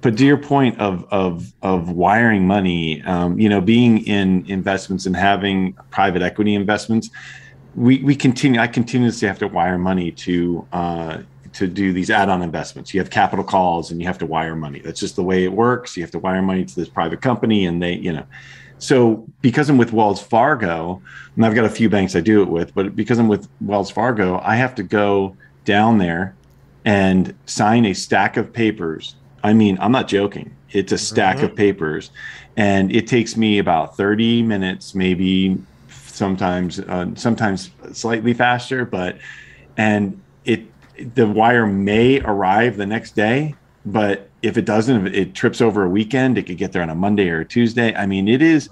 [0.00, 5.06] but to your point of of of wiring money, um, you know, being in investments
[5.06, 7.10] and having private equity investments,
[7.74, 8.60] we we continue.
[8.60, 11.18] I continuously have to wire money to uh,
[11.54, 12.94] to do these add-on investments.
[12.94, 14.80] You have capital calls and you have to wire money.
[14.80, 15.96] That's just the way it works.
[15.96, 18.24] You have to wire money to this private company, and they, you know.
[18.78, 21.00] So because I'm with Wells Fargo,
[21.36, 23.90] and I've got a few banks I do it with, but because I'm with Wells
[23.90, 26.34] Fargo, I have to go down there
[26.84, 29.14] and sign a stack of papers.
[29.44, 30.56] I mean, I'm not joking.
[30.70, 31.44] It's a stack Mm-hmm.
[31.44, 32.10] of papers,
[32.56, 39.18] and it takes me about 30 minutes, maybe sometimes, uh, sometimes slightly faster, but
[39.76, 40.71] and it
[41.14, 45.84] the wire may arrive the next day, but if it doesn't, if it trips over
[45.84, 47.94] a weekend, it could get there on a Monday or a Tuesday.
[47.94, 48.68] I mean, it is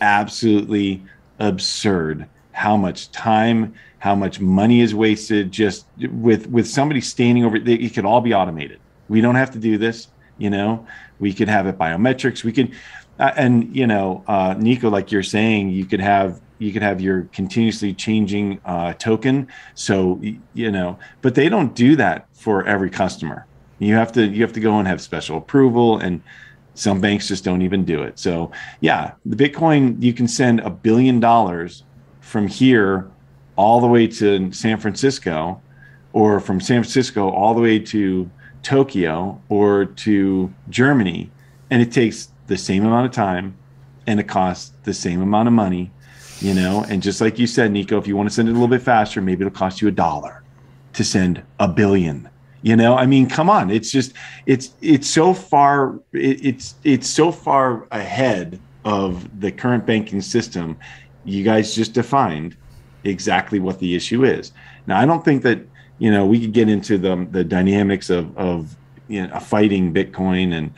[0.00, 1.02] absolutely
[1.38, 7.56] absurd how much time, how much money is wasted just with with somebody standing over.
[7.56, 8.78] It could all be automated.
[9.08, 10.08] We don't have to do this.
[10.38, 10.86] You know,
[11.20, 12.44] we could have it biometrics.
[12.44, 12.72] We could,
[13.18, 17.00] uh, and you know, uh, Nico, like you're saying, you could have you could have
[17.00, 19.48] your continuously changing uh, token.
[19.74, 20.20] So
[20.54, 23.46] you know, but they don't do that for every customer.
[23.80, 26.22] You have to you have to go and have special approval, and
[26.74, 28.18] some banks just don't even do it.
[28.18, 31.82] So yeah, the Bitcoin you can send a billion dollars
[32.20, 33.10] from here
[33.56, 35.60] all the way to San Francisco,
[36.12, 38.30] or from San Francisco all the way to
[38.62, 41.30] Tokyo or to Germany,
[41.70, 43.56] and it takes the same amount of time,
[44.06, 45.90] and it costs the same amount of money
[46.42, 46.84] you know?
[46.88, 48.82] And just like you said nico if you want to send it a little bit
[48.82, 50.42] faster maybe it'll cost you a dollar
[50.94, 52.28] to send a billion
[52.62, 52.96] you know?
[52.96, 54.12] I mean come on it's just
[54.46, 60.76] it's it's so far it, it's it's so far ahead of the current banking system
[61.24, 62.56] you guys just defined
[63.04, 64.52] exactly what the issue is.
[64.86, 65.60] Now i don't think that
[65.98, 68.76] you know we could get into the the dynamics of of
[69.08, 70.72] you know fighting bitcoin and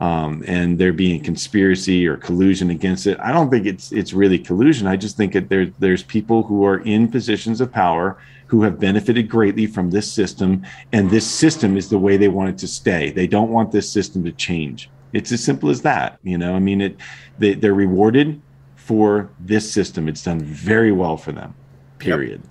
[0.00, 3.18] um, and there being conspiracy or collusion against it.
[3.20, 4.86] I don't think it's it's really collusion.
[4.86, 8.80] I just think that there there's people who are in positions of power who have
[8.80, 12.66] benefited greatly from this system, and this system is the way they want it to
[12.66, 13.10] stay.
[13.10, 14.90] They don't want this system to change.
[15.12, 16.18] It's as simple as that.
[16.22, 16.96] You know, I mean, it
[17.38, 18.40] they, they're rewarded
[18.76, 20.08] for this system.
[20.08, 21.54] It's done very well for them.
[21.98, 22.42] Period.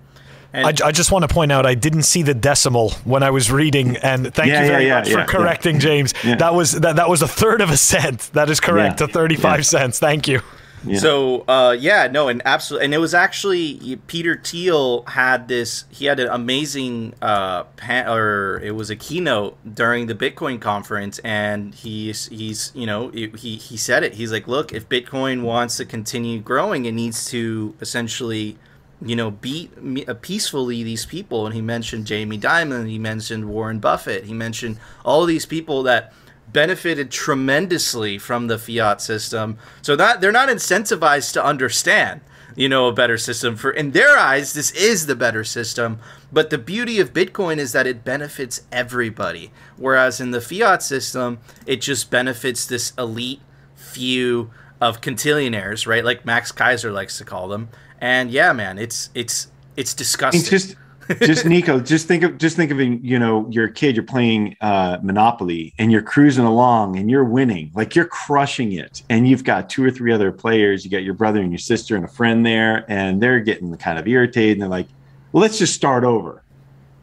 [0.54, 3.52] I, I just want to point out I didn't see the decimal when I was
[3.52, 5.26] reading, and thank Yeah, you very yeah, much yeah, for yeah.
[5.26, 6.14] correcting, James.
[6.24, 6.36] Yeah.
[6.36, 8.32] That was that, that was a third of a cent.
[8.34, 9.64] That is correct, Yeah, to thirty-five yeah.
[9.64, 10.00] cents.
[10.00, 10.42] Thank you.
[10.86, 11.00] Yeah.
[11.00, 15.84] So uh, yeah, no, and absolutely, and it was actually Peter Thiel had this.
[15.90, 21.20] He had an amazing uh, pan, or it was a keynote during the Bitcoin conference,
[21.20, 24.14] and he's he's you know he he said it.
[24.14, 28.58] He's like, look, if Bitcoin wants to continue growing, it needs to essentially.
[29.02, 33.48] You know, beat me- uh, peacefully these people, and he mentioned Jamie Dimon, he mentioned
[33.48, 36.14] Warren Buffett, he mentioned all these people that
[36.52, 39.58] benefited tremendously from the fiat system.
[39.82, 42.22] So that they're not incentivized to understand,
[42.56, 43.56] you know, a better system.
[43.56, 46.00] For in their eyes, this is the better system.
[46.32, 49.52] But the beauty of Bitcoin is that it benefits everybody.
[49.78, 53.42] Whereas in the fiat system, it just benefits this elite
[53.76, 56.06] few of quintillionaires, right?
[56.06, 57.70] Like Max Keiser likes to call them.
[58.00, 60.42] And yeah, man, it's it's it's disgusting.
[60.42, 60.76] It's just
[61.22, 64.56] just Nico, just think of just think of you know, you're a kid, you're playing
[64.62, 69.04] uh Monopoly and you're cruising along and you're winning, like you're crushing it.
[69.10, 71.96] And you've got two or three other players, you got your brother and your sister
[71.96, 74.88] and a friend there, and they're getting kind of irritated and they're like,
[75.32, 76.44] well, let's just start over.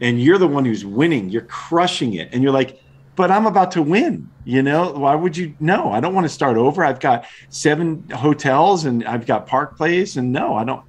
[0.01, 2.83] And you're the one who's winning, you're crushing it, and you're like,
[3.17, 4.29] but I'm about to win.
[4.45, 5.55] You know, why would you?
[5.59, 6.85] No, I don't want to start over.
[6.85, 10.85] I've got seven hotels and I've got Park Place, and no, I don't.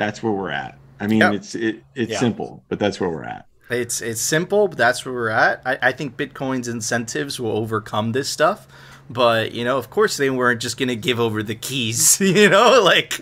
[0.00, 0.78] That's where we're at.
[0.98, 1.32] I mean, Yep.
[1.34, 2.18] it's it, it's Yeah.
[2.18, 3.44] simple, but that's where we're at.
[3.68, 5.60] It's it's simple, but that's where we're at.
[5.66, 8.66] I, I think Bitcoin's incentives will overcome this stuff.
[9.10, 12.18] But you know, of course, they weren't just gonna give over the keys.
[12.40, 13.20] You know, like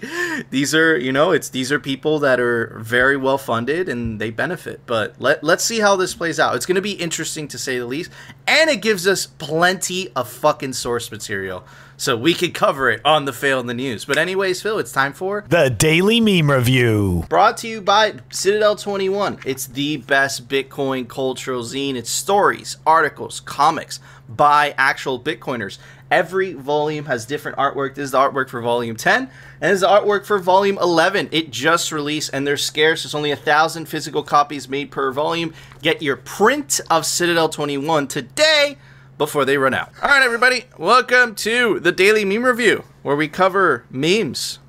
[0.51, 4.31] these are you know, it's these are people that are very well funded and they
[4.31, 4.83] benefit.
[4.87, 6.55] But let let's see how this plays out.
[6.55, 8.11] It's gonna be interesting to say the least,
[8.47, 11.64] and it gives us plenty of fucking source material,
[11.99, 14.05] so we could cover it on the fail in the news.
[14.05, 17.25] But anyways, Phil, it's time for The Daily Meme Review.
[17.29, 19.41] Brought to you by Citadel 21.
[19.45, 21.97] It's the best Bitcoin cultural zine.
[21.97, 25.79] It's stories, articles, comics by actual Bitcoiners.
[26.09, 27.97] Every volume has different artwork.
[27.97, 29.31] This is the artwork for volume 10, and
[29.61, 31.29] this is the artwork for volume 11.
[31.33, 33.03] It just released, and they're scarce.
[33.03, 35.53] There's only a thousand physical copies made per volume.
[35.83, 38.79] Get your print of Citadel 21 today
[39.19, 39.93] before they run out.
[40.01, 44.61] All right, everybody, welcome to the Daily Meme Review, where we cover memes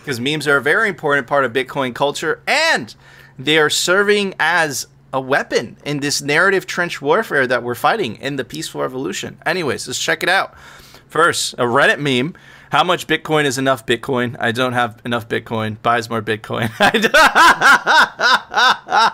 [0.00, 2.96] because memes are a very important part of Bitcoin culture and
[3.38, 8.34] they are serving as a weapon in this narrative trench warfare that we're fighting in
[8.34, 9.38] the peaceful revolution.
[9.46, 10.58] Anyways, let's check it out.
[11.06, 12.34] First, a Reddit meme.
[12.72, 14.34] How much Bitcoin is enough Bitcoin?
[14.40, 15.76] I don't have enough Bitcoin.
[15.82, 16.70] Buys more Bitcoin.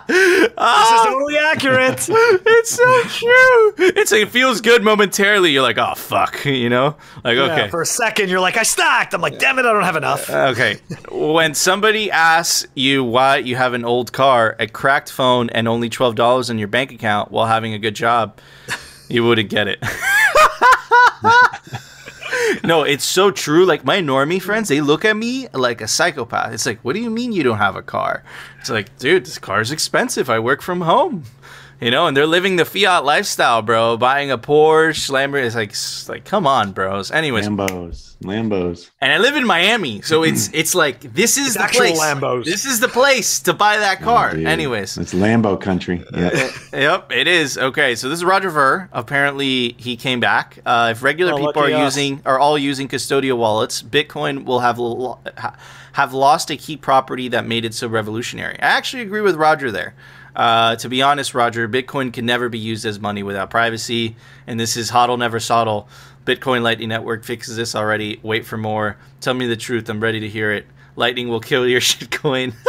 [0.09, 1.03] This is oh.
[1.05, 2.07] totally accurate.
[2.09, 3.73] it's so true.
[3.97, 5.51] It's like, it feels good momentarily.
[5.51, 7.69] You're like, oh fuck, you know, like Yeah, okay.
[7.69, 9.13] for a second, you're like, I stacked.
[9.13, 10.29] I'm like, damn it, I don't have enough.
[10.29, 10.79] Okay.
[11.11, 15.89] when somebody asks you why you have an old car, a cracked phone, and only
[15.89, 18.39] twelve dollars in your bank account while having a good job,
[19.09, 19.83] you wouldn't get it.
[22.63, 23.65] no, it's so true.
[23.65, 26.53] Like my normie friends, they look at me like a psychopath.
[26.53, 28.23] It's like, what do you mean you don't have a car?
[28.59, 30.29] It's like, dude, this car's expensive.
[30.29, 31.23] I work from home.
[31.81, 33.95] You know, and they're living the fiat lifestyle, bro.
[33.95, 35.45] Buying a Porsche, Lamborghini.
[35.45, 37.09] It's like, s- like, come on, bros.
[37.09, 38.89] Anyways, Lambos, Lambos.
[38.99, 41.97] and I live in Miami, so it's it's like this is the actual place.
[41.99, 42.43] Lambos.
[42.43, 44.33] This is the place to buy that car.
[44.35, 46.03] Dude, Anyways, it's Lambo country.
[46.13, 46.51] Yeah.
[46.73, 47.95] yep, it is okay.
[47.95, 48.89] So this is Roger Ver.
[48.91, 50.59] Apparently, he came back.
[50.65, 51.95] Uh, if regular Oh, people are us.
[51.95, 55.55] using are all using custodial wallets, Bitcoin will have lo- ha-
[55.93, 58.59] have lost a key property that made it so revolutionary.
[58.59, 59.93] I actually agree with Roger there.
[60.35, 64.15] Uh, to be honest, Roger, Bitcoin can never be used as money without privacy,
[64.47, 65.87] and this is hodl never sodl.
[66.25, 68.19] Bitcoin Lightning Network fixes this already.
[68.21, 68.97] Wait for more.
[69.19, 69.89] Tell me the truth.
[69.89, 70.67] I'm ready to hear it.
[70.95, 72.53] Lightning will kill your shitcoin.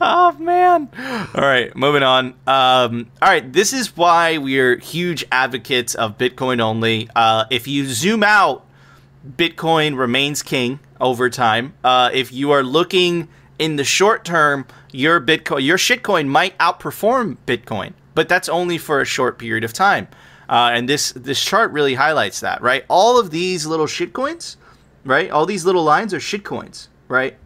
[0.00, 0.88] oh man.
[1.34, 2.34] All right, moving on.
[2.46, 7.08] Um, all right, this is why we're huge advocates of Bitcoin only.
[7.16, 8.64] Uh, if you zoom out,
[9.26, 11.74] Bitcoin remains king over time.
[11.82, 13.28] Uh, if you are looking
[13.58, 19.00] in the short term, your Bitcoin, your shitcoin might outperform Bitcoin, but that's only for
[19.00, 20.08] a short period of time.
[20.48, 22.84] Uh, and this this chart really highlights that, right?
[22.88, 24.56] All of these little shitcoins,
[25.04, 25.30] right?
[25.30, 27.36] All these little lines are shitcoins, right?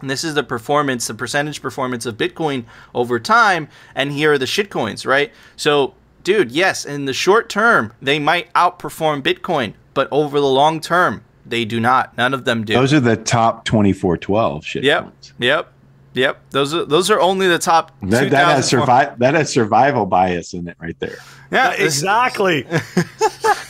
[0.00, 3.68] And this is the performance, the percentage performance of Bitcoin over time.
[3.94, 5.32] And here are the shitcoins, right?
[5.56, 10.78] So, dude, yes, in the short term, they might outperform Bitcoin, but over the long
[10.78, 12.16] term, they do not.
[12.16, 12.74] None of them do.
[12.74, 14.84] Those are the top 2412 shit.
[14.84, 15.34] yep, coins.
[15.38, 15.72] yep,
[16.12, 16.40] yep.
[16.50, 17.90] Those are those are only the top.
[18.02, 21.16] That, that has 2000 survive that has survival bias in it right there.
[21.50, 22.66] Yeah, Exactly.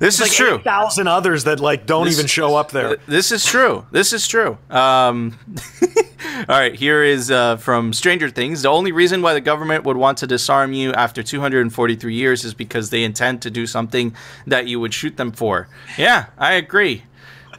[0.00, 0.58] this is like true.
[0.58, 2.96] Thousand others that like don't This- even show up there.
[3.06, 3.86] This is true.
[3.90, 4.58] This is true.
[4.70, 5.38] Um,
[6.36, 8.62] all right, here is uh, from Stranger Things.
[8.62, 12.54] The only reason why the government would want to disarm you after 243 years is
[12.54, 14.14] because they intend to do something
[14.46, 15.68] that you would shoot them for.
[15.96, 17.04] Yeah, I agree.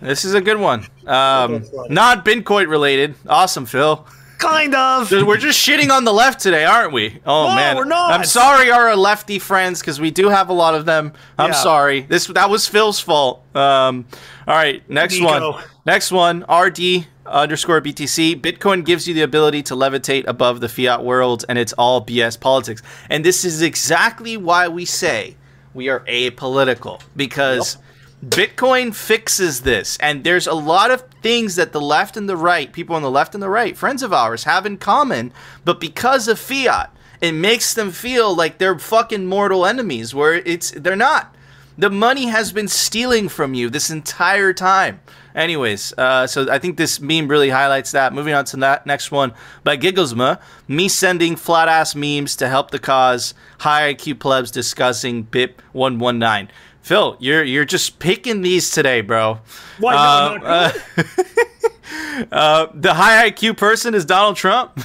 [0.02, 0.86] This is a good one.
[1.08, 3.16] Um, not Bitcoin related.
[3.28, 4.06] Awesome, Phil.
[4.38, 5.12] Kind of.
[5.12, 7.20] We're just shitting on the left today, aren't we?
[7.26, 8.12] Oh No, man, we're not.
[8.12, 11.14] I'm sorry, our lefty friends, because we do have a lot of them.
[11.40, 11.56] I'm Yeah.
[11.56, 12.02] sorry.
[12.02, 13.44] This that was Phil's fault.
[13.56, 14.06] Um,
[14.48, 15.52] all right, next Nico.
[15.54, 15.64] one.
[15.86, 16.44] Next one.
[16.50, 18.36] RD underscore BTC.
[18.40, 22.40] Bitcoin gives you the ability to levitate above the fiat world, and it's all BS
[22.40, 22.82] politics.
[23.10, 25.36] And this is exactly why we say
[25.74, 27.78] we are apolitical because.
[28.26, 32.74] Bitcoin fixes this, and there's a lot of things that the left and the right,
[32.74, 35.32] people on the left and the right, friends of ours, have in common.
[35.64, 40.16] But because of fiat, it makes them feel like they're fucking mortal enemies.
[40.16, 41.36] Where it's they're not.
[41.78, 45.00] The money has been stealing from you this entire time.
[45.36, 48.12] Anyways, uh, so I think this meme really highlights that.
[48.12, 52.72] Moving on to that next one by Gigglesma, me sending flat ass memes to help
[52.72, 53.36] the cause.
[53.60, 56.50] High IQ plebs discussing BIP one one nine.
[56.88, 59.40] Phil, you're you're just picking these today, bro.
[59.78, 59.94] Why?
[59.94, 60.72] Uh, uh,
[62.32, 64.72] uh, the high IQ person is Donald Trump.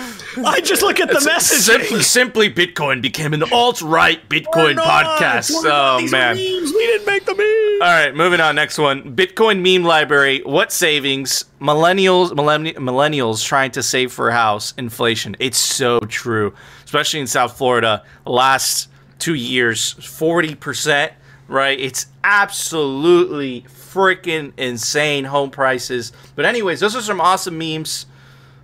[0.36, 1.60] I just look at the message.
[1.60, 5.50] Simply, simply Bitcoin became an alt right Bitcoin podcast.
[5.64, 6.36] Oh man.
[6.36, 6.72] Memes.
[6.72, 7.82] We didn't make the memes.
[7.82, 8.54] All right, moving on.
[8.54, 9.16] Next one.
[9.16, 10.42] Bitcoin meme library.
[10.44, 11.44] What savings?
[11.60, 14.72] Millennials, millenni- millennials trying to save for a house.
[14.76, 15.36] Inflation.
[15.40, 18.04] It's so true, especially in South Florida.
[18.24, 18.88] Last
[19.18, 21.12] two years, forty percent.
[21.48, 21.80] Right?
[21.80, 26.12] It's absolutely freaking insane home prices.
[26.36, 28.06] But anyways, those are some awesome memes.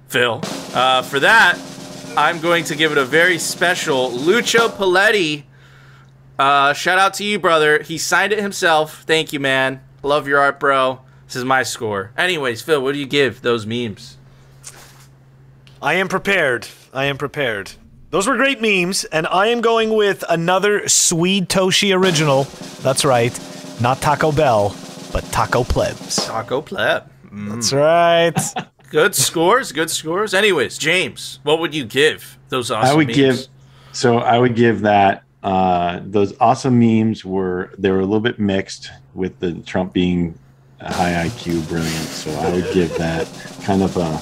[0.09, 0.40] Phil.
[0.75, 1.59] Uh, for that,
[2.16, 5.45] I'm going to give it a very special Lucio Paletti.
[6.38, 7.83] Uh, shout out to you, brother.
[7.83, 9.02] He signed it himself.
[9.02, 9.81] Thank you, man.
[10.02, 11.00] Love your art, bro.
[11.27, 12.13] This is my score.
[12.17, 14.17] Anyways, Phil, what do you give those memes?
[15.83, 16.69] I am prepared.
[16.92, 17.73] I am prepared.
[18.11, 22.44] Those were great memes, and I am going with another Swede Toshi original.
[22.83, 23.38] That's right.
[23.81, 24.75] Not Taco Bell,
[25.13, 26.25] but Taco Plebs.
[26.27, 27.11] Taco Pleb.
[27.33, 28.38] That's right.
[28.91, 30.33] Good scores, good scores.
[30.35, 33.17] Anyways, James, what would you give those awesome I would memes?
[33.17, 33.47] give
[33.93, 38.39] so I would give that uh those awesome memes were they were a little bit
[38.39, 40.39] mixed with the Trump being
[40.81, 41.93] a high IQ, brilliant.
[41.95, 43.27] So I would give that
[43.65, 44.17] kind of a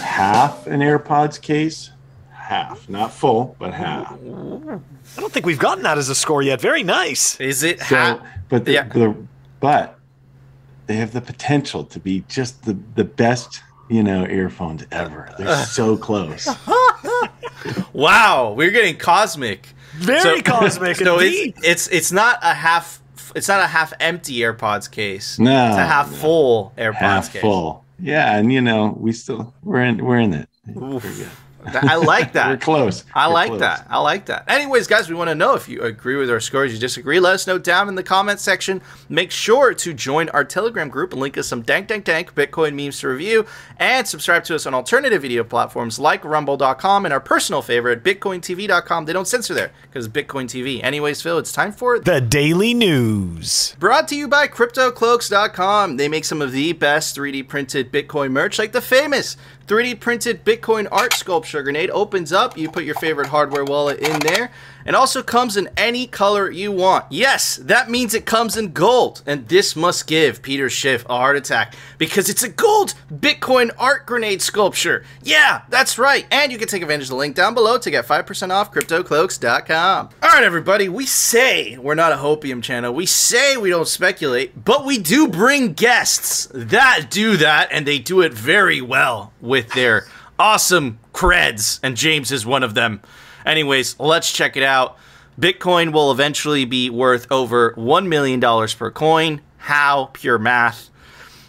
[0.00, 1.90] half an AirPods case.
[2.30, 4.12] Half, not full, but half.
[4.12, 6.60] I don't think we've gotten that as a score yet.
[6.60, 7.40] Very nice.
[7.40, 7.80] Is it?
[7.80, 8.88] So, ha- but the, Yeah.
[8.88, 9.16] the
[9.60, 9.98] but
[10.86, 15.32] they have the potential to be just the the best, you know, earphones ever.
[15.38, 16.48] They're so close.
[17.92, 19.68] wow, we're getting cosmic.
[19.96, 21.54] Very cosmic So indeed.
[21.58, 23.00] it's, it's it's not a half.
[23.34, 25.38] It's not a half empty AirPods case.
[25.38, 26.16] No, it's a half no.
[26.16, 27.42] full AirPods half case.
[27.42, 27.84] full.
[28.00, 30.48] Yeah, and you know, we still we're in we're in it.
[30.76, 31.43] Oof.
[31.66, 32.48] I like that.
[32.48, 33.04] We're close.
[33.14, 33.60] I We're like close.
[33.60, 33.86] that.
[33.88, 34.44] I like that.
[34.48, 37.20] Anyways, guys, we want to know if you agree with our scores, you disagree.
[37.20, 38.82] Let us know down in the comment section.
[39.08, 42.74] Make sure to join our Telegram group and link us some dank, dank, dank Bitcoin
[42.74, 43.46] memes to review,
[43.78, 49.04] and subscribe to us on alternative video platforms like Rumble.com and our personal favorite, BitcoinTV.com.
[49.04, 50.82] They don't censor there because Bitcoin TV.
[50.82, 53.74] Anyways, Phil, it's time for the Daily News.
[53.78, 55.96] Brought to you by CryptoCloaks.com.
[55.96, 59.36] They make some of the best 3D printed Bitcoin merch, like the famous
[59.66, 61.88] 3D printed Bitcoin art sculpture grenade.
[61.90, 64.50] Opens up, you put your favorite hardware wallet in there,
[64.84, 67.04] and also comes in any color you want.
[67.10, 71.36] Yes, that means it comes in gold, and this must give Peter Schiff a heart
[71.36, 75.04] attack because it's a gold Bitcoin art grenade sculpture.
[75.22, 76.26] Yeah, that's right.
[76.30, 80.10] And you can take advantage of the link down below to get 5% off CryptoCloaks.com.
[80.22, 82.92] All right, everybody, we say we're not a hopium channel.
[82.92, 87.98] We say we don't speculate, but we do bring guests that do that, and they
[87.98, 90.06] do it very well with their
[90.38, 93.00] awesome creds, and James is one of them.
[93.44, 94.96] Anyways, let's check it out.
[95.38, 99.40] Bitcoin will eventually be worth over $1 million per coin.
[99.58, 100.10] How?
[100.12, 100.90] Pure math.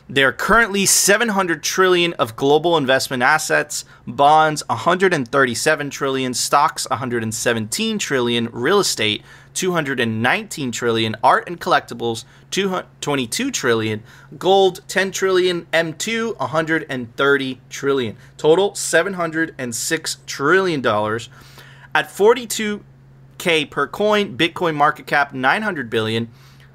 [0.07, 8.45] There are currently 700 trillion of global investment assets, bonds 137 trillion, stocks 117 trillion,
[8.51, 9.23] real estate
[9.55, 14.03] 219 trillion, art and collectibles 22 trillion,
[14.37, 18.17] gold 10 trillion, M2 130 trillion.
[18.37, 21.29] Total 706 trillion dollars.
[21.95, 26.29] At 42k per coin, Bitcoin market cap 900 billion.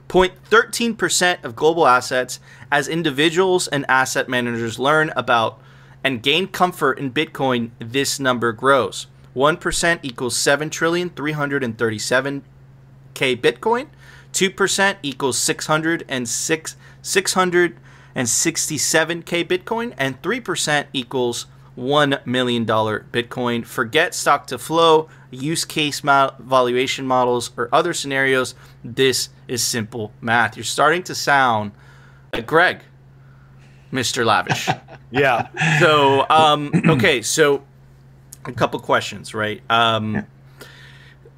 [0.08, 2.40] 0.13% of global assets
[2.72, 5.60] as individuals and asset managers learn about
[6.02, 9.08] and gain comfort in Bitcoin, this number grows.
[9.36, 12.40] 1% equals 7 trillion 337k
[13.14, 13.88] Bitcoin.
[14.32, 21.44] 2% equals 606 667k Bitcoin and 3% equals
[21.80, 23.64] $1 million Bitcoin.
[23.64, 28.54] Forget stock to flow, use case mo- valuation models, or other scenarios.
[28.84, 30.56] This is simple math.
[30.56, 31.72] You're starting to sound
[32.32, 32.82] like Greg,
[33.92, 34.24] Mr.
[34.24, 34.68] Lavish.
[35.12, 35.48] Yeah.
[35.80, 37.64] so, um, okay, so
[38.44, 39.60] a couple questions, right?
[39.68, 40.24] Um,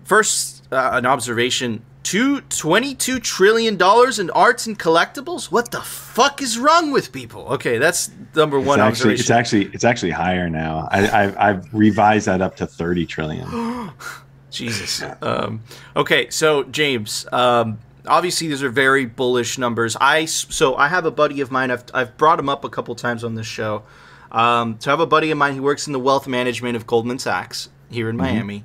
[0.05, 1.83] First, uh, an observation.
[2.03, 5.51] Two, $22 trillion in arts and collectibles?
[5.53, 7.47] What the fuck is wrong with people?
[7.49, 10.89] Okay, that's number It's one actually, it's actually it's actually higher now.
[10.91, 13.93] I, I've, I've revised that up to thirty trillion.
[14.51, 15.03] Jesus.
[15.23, 15.63] Um,
[15.97, 19.97] okay, so James, um, obviously these are very bullish numbers.
[20.01, 21.71] I so I have a buddy of mine.
[21.71, 23.83] I've I've brought him up a couple times on this show.
[24.31, 26.87] Um, so I have a buddy of mine who works in the wealth management of
[26.87, 28.65] Goldman Sachs here in Miami,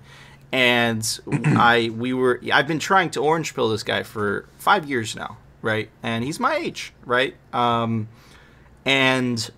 [0.51, 5.15] and I we were I've been trying to orange pill this guy for five years
[5.15, 5.89] now, right?
[6.03, 7.35] And he's my age, right?
[7.53, 8.07] Um,
[8.85, 9.49] and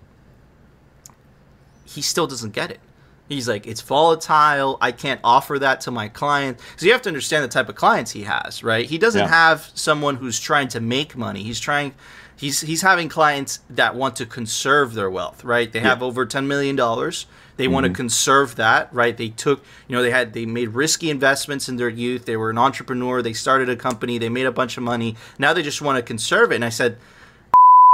[1.85, 2.79] he still doesn't get it.
[3.27, 4.77] He's like, it's volatile.
[4.81, 6.59] I can't offer that to my client.
[6.77, 8.85] So you have to understand the type of clients he has, right?
[8.87, 9.27] He doesn't Yeah.
[9.27, 11.43] have someone who's trying to make money.
[11.43, 11.93] He's trying,
[12.35, 15.71] he's he's having clients that want to conserve their wealth, right?
[15.71, 17.27] They have over ten million dollars.
[17.59, 19.17] They want to conserve that, right?
[19.17, 22.23] They took, you know, they had they made risky investments in their youth.
[22.23, 23.21] They were an entrepreneur.
[23.21, 24.17] They started a company.
[24.17, 25.17] They made a bunch of money.
[25.37, 26.55] Now they just want to conserve it.
[26.55, 26.97] And I said,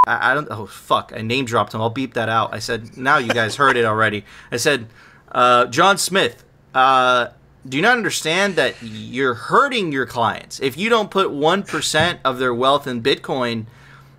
[0.06, 0.48] I, I don't.
[0.52, 1.14] Oh fuck!
[1.16, 1.82] I name dropped him.
[1.82, 2.54] I'll beep that out.
[2.54, 4.24] I said, now you guys heard it already.
[4.52, 4.86] I said,
[5.32, 6.44] uh, John Smith.
[6.76, 7.30] Uh,
[7.68, 12.20] do you not understand that you're hurting your clients if you don't put one percent
[12.24, 13.66] of their wealth in Bitcoin?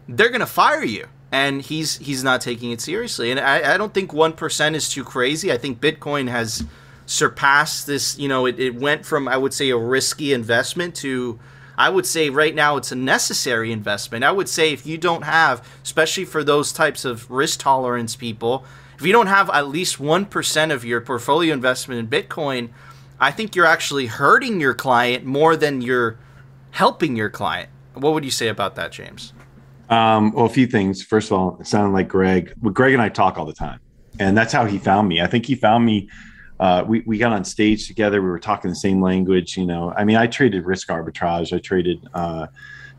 [0.09, 1.07] They're gonna fire you.
[1.33, 3.31] And he's he's not taking it seriously.
[3.31, 5.53] And I, I don't think one percent is too crazy.
[5.53, 6.65] I think Bitcoin has
[7.05, 8.19] surpassed this.
[8.19, 11.39] You know, it, it went from I would say a risky investment to
[11.79, 14.25] I would say right now it's a necessary investment.
[14.25, 18.65] I would say if you don't have, especially for those types of risk tolerance people,
[18.99, 22.71] if you don't have at least 1% of your portfolio investment in Bitcoin,
[23.21, 26.19] I think you're actually hurting your client more than you're
[26.71, 27.69] helping your client.
[27.93, 29.35] What would you say about that, James?
[29.89, 31.03] Um, well, a few things.
[31.03, 32.53] First of all, it sounded like Greg.
[32.61, 33.81] Well, Greg and I talk all the time,
[34.19, 35.21] and that's how he found me.
[35.21, 36.09] I think he found me.
[36.59, 38.21] Uh, we we got on stage together.
[38.23, 39.57] We were talking the same language.
[39.57, 41.55] You know, I mean, I traded risk arbitrage.
[41.55, 42.47] I traded uh,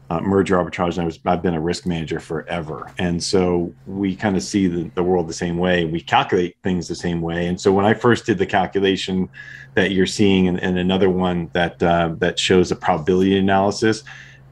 [0.09, 0.97] uh, merger arbitrage.
[0.97, 4.89] I was I've been a risk manager forever, and so we kind of see the,
[4.95, 5.85] the world the same way.
[5.85, 7.47] We calculate things the same way.
[7.47, 9.27] And so when I first did the calculation
[9.73, 14.03] that you're seeing, and, and another one that uh, that shows a probability analysis,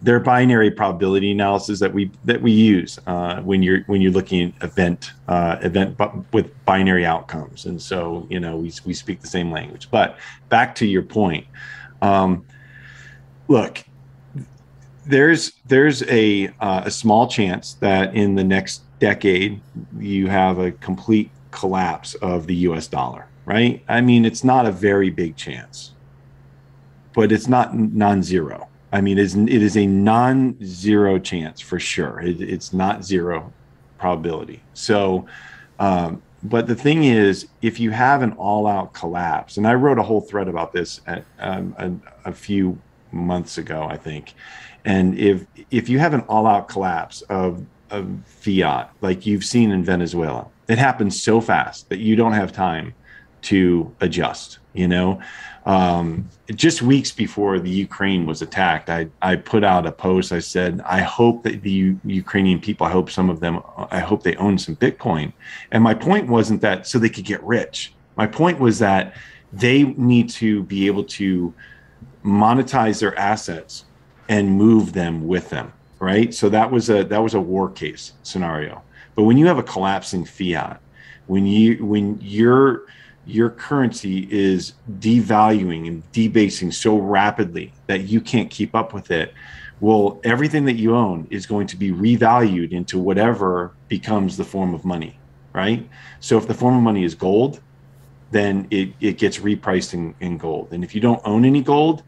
[0.06, 4.54] they're binary probability analysis that we that we use uh, when you're when you're looking
[4.62, 7.66] at event uh, event bu- with binary outcomes.
[7.66, 9.90] And so you know we we speak the same language.
[9.90, 10.18] But
[10.50, 11.48] back to your point.
[12.02, 12.46] Um,
[13.48, 13.84] look
[15.08, 19.60] there's there's a uh, a small chance that in the next decade
[19.98, 22.88] you have a complete collapse of the U.S.
[22.88, 23.28] dollar.
[23.46, 23.84] Right?
[23.88, 25.94] I mean, it's not a very big chance,
[27.14, 28.68] but it's not non-zero.
[28.96, 32.20] I mean, it's, it is a non-zero chance for sure.
[32.20, 33.52] It, it's not zero
[33.98, 34.62] probability.
[34.74, 35.28] So,
[35.80, 40.04] um, but the thing is, if you have an all-out collapse, and I wrote a
[40.04, 42.80] whole thread about this at, um, a, a few
[43.12, 44.34] months ago, I think
[44.86, 49.84] and if if you have an all-out collapse of of fiat, like you've seen in
[49.84, 52.94] Venezuela, it happens so fast that you don't have time
[53.46, 54.60] to adjust.
[54.74, 55.22] You know,
[55.66, 60.32] um, just weeks before the Ukraine was attacked, I I put out a post.
[60.34, 64.00] I said, I hope that the U- Ukrainian people, I hope some of them, I
[64.00, 65.32] hope they own some Bitcoin.
[65.72, 67.94] And my point wasn't that so they could get rich.
[68.18, 69.16] My point was that
[69.54, 71.54] they need to be able to
[72.24, 73.86] monetize their assets
[74.28, 78.14] and move them with them right so that was a that was a war case
[78.24, 78.82] scenario
[79.16, 80.82] but when you have a collapsing fiat
[81.28, 82.86] when you when your
[83.26, 89.34] your currency is devaluing and debasing so rapidly that you can't keep up with it
[89.80, 94.74] well everything that you own is going to be revalued into whatever becomes the form
[94.74, 95.18] of money
[95.56, 95.88] right?
[96.20, 97.62] So if the form of money is gold
[98.32, 100.74] then it, it gets repriced in, in gold.
[100.74, 102.04] And if you don't own any gold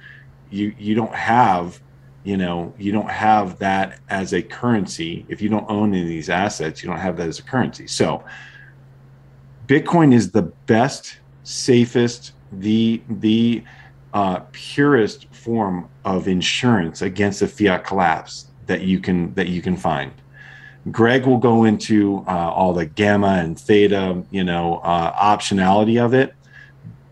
[0.49, 1.80] you you don't have
[2.24, 5.26] you know you don't have that as a currency.
[5.30, 7.88] If you don't own any of these assets you don't have that as a currency.
[7.88, 8.24] So
[9.68, 13.63] bitcoin is the best safest the the
[14.13, 19.76] uh, purest form of insurance against a fiat collapse that you can that you can
[19.76, 20.11] find
[20.91, 26.13] greg will go into uh, all the gamma and theta you know uh, optionality of
[26.13, 26.34] it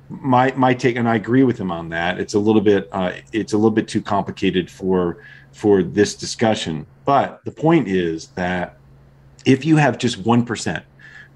[0.09, 2.19] my my take, and I agree with him on that.
[2.19, 6.85] It's a little bit uh, it's a little bit too complicated for for this discussion.
[7.05, 8.77] But the point is that
[9.45, 10.85] if you have just one percent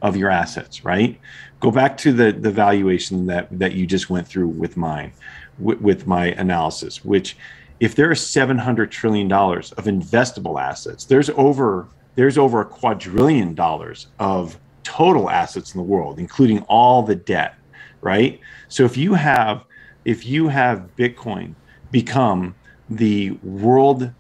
[0.02, 1.20] of your assets, right?
[1.60, 5.12] Go back to the the valuation that that you just went through with mine,
[5.58, 7.04] with, with my analysis.
[7.04, 7.38] Which,
[7.80, 12.66] if there are seven hundred trillion dollars of investable assets, there's over there's over a
[12.66, 17.56] quadrillion dollars of total assets in the world, including all the debt
[18.02, 18.40] right?
[18.68, 19.64] So if you have
[20.06, 21.56] if you have Bitcoin
[21.92, 22.56] become
[22.90, 24.12] the world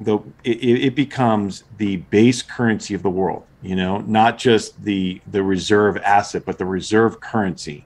[0.00, 5.20] the it, it, becomes the base currency of the world you know not just the
[5.28, 7.84] the reserve asset but the reserve currency.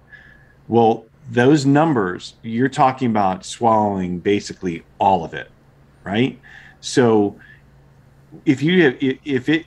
[0.68, 5.50] Well those numbers you're talking about swallowing basically all of it
[6.04, 6.38] right?
[6.80, 7.38] So
[8.44, 9.66] if you have, if it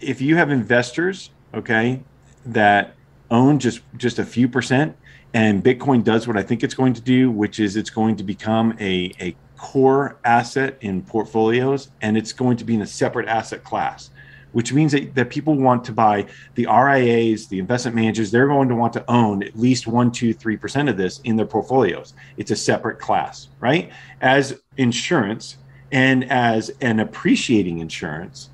[0.00, 2.02] if you have investors okay
[2.46, 2.94] that
[3.30, 4.96] own just just a few percent
[5.32, 8.22] and bitcoin does what i think it's going to do which is it's going to
[8.22, 13.28] become a, a core asset in portfolios and it's going to be in a separate
[13.28, 14.10] asset class
[14.54, 18.68] which means that, that people want to buy the rias the investment managers they're going
[18.68, 22.14] to want to own at least one two three percent of this in their portfolios.
[22.36, 23.92] It's a separate class right?
[24.20, 25.58] As insurance
[25.92, 28.50] and as an appreciating insurance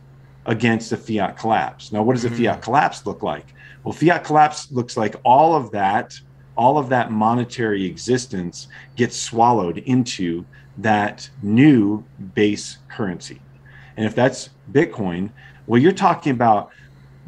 [0.46, 1.92] against a fiat collapse.
[1.92, 2.44] Now what does a mm-hmm.
[2.44, 3.46] fiat collapse look like?
[3.84, 6.18] Well, fiat collapse looks like all of that,
[6.56, 10.44] all of that monetary existence gets swallowed into
[10.82, 12.04] that new
[12.34, 13.40] base currency.
[13.96, 15.30] And if that's Bitcoin,
[15.66, 16.70] well, you're talking about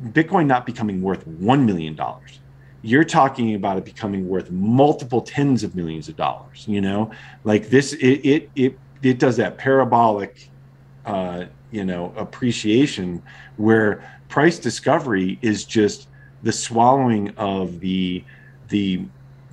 [0.02, 1.98] Bitcoin not becoming worth $1 million.
[2.82, 7.10] You're talking about it becoming worth multiple tens of millions of dollars, you know,
[7.44, 10.48] like this, it, it, it, it does that parabolic,
[11.06, 13.22] uh, you know, appreciation
[13.56, 16.08] where price discovery is just
[16.42, 18.24] the swallowing of the
[18.68, 19.04] the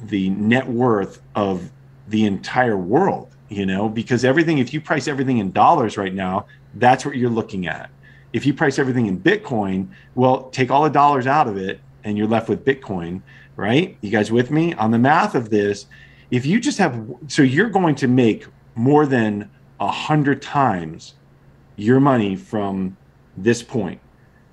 [0.05, 1.69] the net worth of
[2.07, 6.45] the entire world you know because everything if you price everything in dollars right now
[6.75, 7.89] that's what you're looking at.
[8.31, 12.17] If you price everything in bitcoin well take all the dollars out of it and
[12.17, 13.21] you're left with bitcoin
[13.55, 13.97] right?
[13.99, 14.73] You guys with me?
[14.75, 15.87] On the math of this
[16.31, 18.45] if you just have so you're going to make
[18.75, 21.15] more than a hundred times
[21.75, 22.95] your money from
[23.37, 23.99] this point.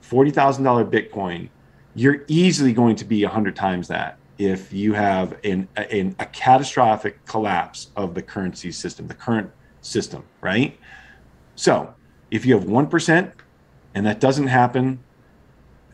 [0.03, 1.49] $40000 bitcoin
[1.97, 6.27] you're easily going to be a 100 times that if you have an, an, a
[6.27, 10.79] catastrophic collapse of the currency system, the current system, right?
[11.55, 11.95] So
[12.31, 13.33] if you have 1%
[13.95, 15.01] and that doesn't happen,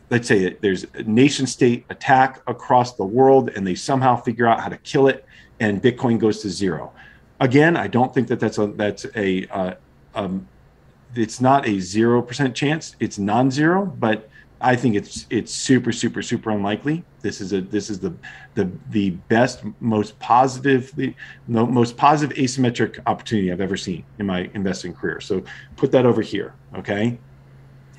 [0.09, 4.59] let's say there's a nation state attack across the world and they somehow figure out
[4.59, 5.25] how to kill it
[5.59, 6.91] and Bitcoin goes to zero.
[7.39, 9.73] Again, I don't think that that's a, that's a, uh,
[10.15, 10.47] um,
[11.15, 12.95] it's not a 0% chance.
[12.99, 14.29] It's non-zero, but
[14.63, 17.03] I think it's it's super super super unlikely.
[17.21, 18.13] This is a this is the
[18.55, 21.13] the the best most positive the
[21.47, 25.19] most positive asymmetric opportunity I've ever seen in my investing career.
[25.19, 25.43] So
[25.75, 27.19] put that over here, okay?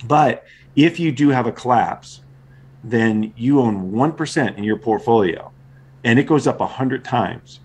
[0.07, 0.45] But
[0.75, 2.23] if you do have a collapse,
[2.83, 5.53] then you own 1% in your portfolio
[6.03, 7.61] and it goes up 100 times.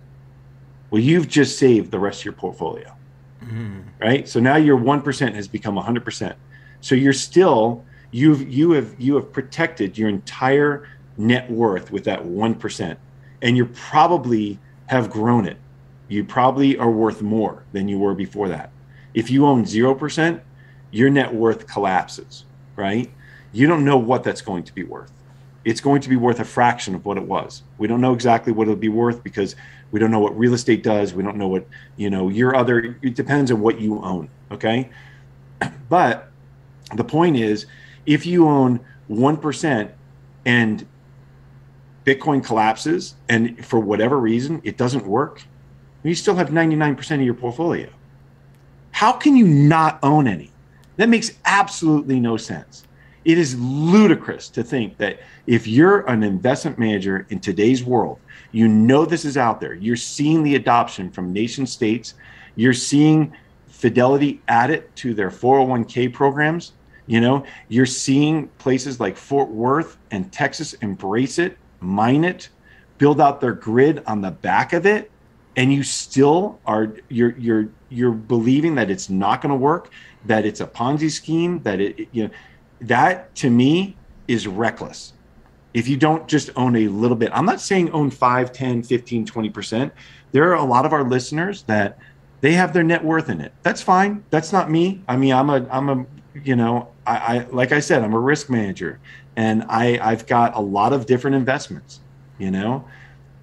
[0.91, 2.95] Well, you've just saved the rest of your portfolio.
[3.43, 3.83] Mm.
[3.99, 4.27] Right?
[4.27, 6.35] So now your 1% has become 100%.
[6.81, 10.88] So you're still you've you have you have protected your entire
[11.18, 12.97] net worth with that 1%
[13.41, 14.57] and you probably
[14.88, 15.57] have grown it.
[16.07, 18.72] You probably are worth more than you were before that.
[19.14, 20.41] If you own 0%
[20.91, 22.45] your net worth collapses
[22.80, 23.12] right?
[23.51, 25.12] You don't know what that's going to be worth.
[25.66, 27.64] It's going to be worth a fraction of what it was.
[27.78, 29.55] We don't know exactly what it'll be worth because
[29.91, 31.14] we don't know what real estate does.
[31.14, 34.89] We don't know what you know your other it depends on what you own okay?
[35.89, 36.32] But
[36.95, 37.66] the point is
[38.10, 39.91] if you own 1%
[40.45, 40.88] and
[42.05, 45.43] Bitcoin collapses and for whatever reason it doesn't work,
[46.01, 47.88] you still have 99% of your portfolio.
[48.89, 50.51] How can you not own any?
[50.97, 52.88] That makes absolutely no sense.
[53.26, 58.20] It is ludicrous to think that if you're an investment manager in today's world,
[58.51, 59.76] you know this is out there.
[59.76, 62.16] You're seeing the adoption from nation states.
[62.55, 63.34] You're seeing
[63.68, 66.74] Fidelity add it to their 401k programs.
[67.10, 72.49] You know, you're seeing places like Fort Worth and Texas embrace it, mine it,
[72.99, 75.10] build out their grid on the back of it,
[75.55, 79.89] and you still are you're you're you're believing that it's not going to work,
[80.26, 82.30] that it's a Ponzi scheme, that it you know
[82.82, 83.97] that to me
[84.28, 85.14] is reckless.
[85.74, 89.26] If you don't just own a little bit, I'm not saying own 5, 10, 15,
[89.26, 89.91] 20%.
[90.32, 91.97] There are a lot of our listeners that
[92.41, 93.51] they have their net worth in it.
[93.64, 94.24] That's fine.
[94.30, 95.01] That's not me.
[95.07, 96.05] I mean, I'm a I'm a
[96.43, 98.99] you know, I, I like I said, I'm a risk manager,
[99.36, 102.01] and I I've got a lot of different investments,
[102.38, 102.86] you know,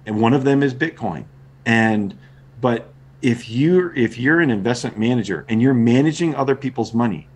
[0.05, 1.25] and one of them is Bitcoin.
[1.65, 2.17] And
[2.61, 7.27] but if you're if you're an investment manager and you're managing other people's money,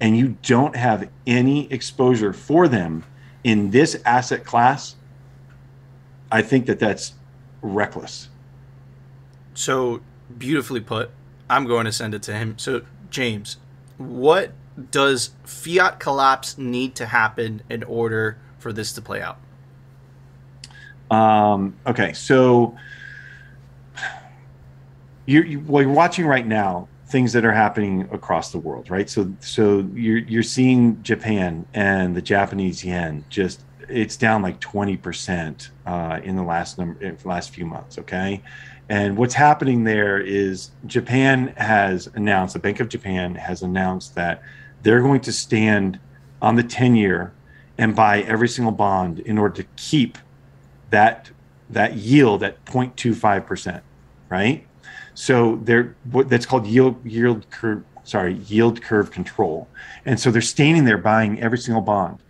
[0.00, 3.04] and you don't have any exposure for them
[3.44, 4.96] in this asset class,
[6.30, 7.14] I think that that's
[7.62, 8.28] reckless.
[9.54, 10.00] So
[10.36, 11.10] beautifully put.
[11.48, 12.58] I'm going to send it to him.
[12.58, 13.56] So James,
[13.96, 14.52] what
[14.90, 19.38] does fiat collapse need to happen in order for this to play out?
[21.10, 22.76] Um, okay, so
[25.26, 29.08] you're, you, well, you're watching right now things that are happening across the world, right?
[29.08, 34.98] So, so you're you're seeing Japan and the Japanese yen just it's down like twenty
[34.98, 37.98] percent uh, in the last number in the last few months.
[37.98, 38.42] Okay,
[38.90, 44.42] and what's happening there is Japan has announced, the Bank of Japan has announced that
[44.82, 45.98] they're going to stand
[46.40, 47.32] on the 10 year
[47.76, 50.18] and buy every single bond in order to keep
[50.90, 51.30] that
[51.70, 53.82] that yield at 0.25%,
[54.30, 54.66] right?
[55.14, 59.68] So they're what that's called yield yield curve sorry, yield curve control.
[60.06, 62.22] And so they're standing there buying every single bond.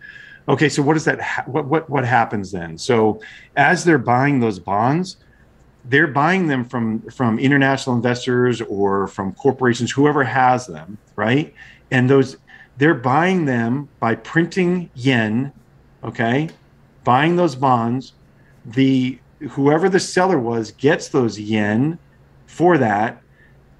[0.47, 2.77] Okay, so what does that ha- what what what happens then?
[2.77, 3.21] So
[3.55, 5.17] as they're buying those bonds,
[5.85, 11.53] they're buying them from from international investors or from corporations whoever has them, right?
[11.91, 12.37] and those
[12.77, 15.51] they're buying them by printing yen
[16.03, 16.49] okay?
[17.03, 18.13] Buying those bonds.
[18.65, 19.19] The
[19.49, 21.97] whoever the seller was gets those yen
[22.45, 23.21] for that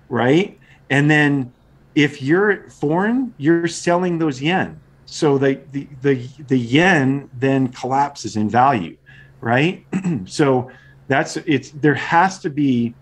[0.10, 0.60] right?
[0.90, 1.54] And then
[1.96, 4.80] if you're foreign you're selling those yen.
[5.06, 8.98] So the the the, the yen then collapses in value
[9.42, 9.86] right?
[10.26, 10.70] So
[11.10, 12.94] that's it's there has to be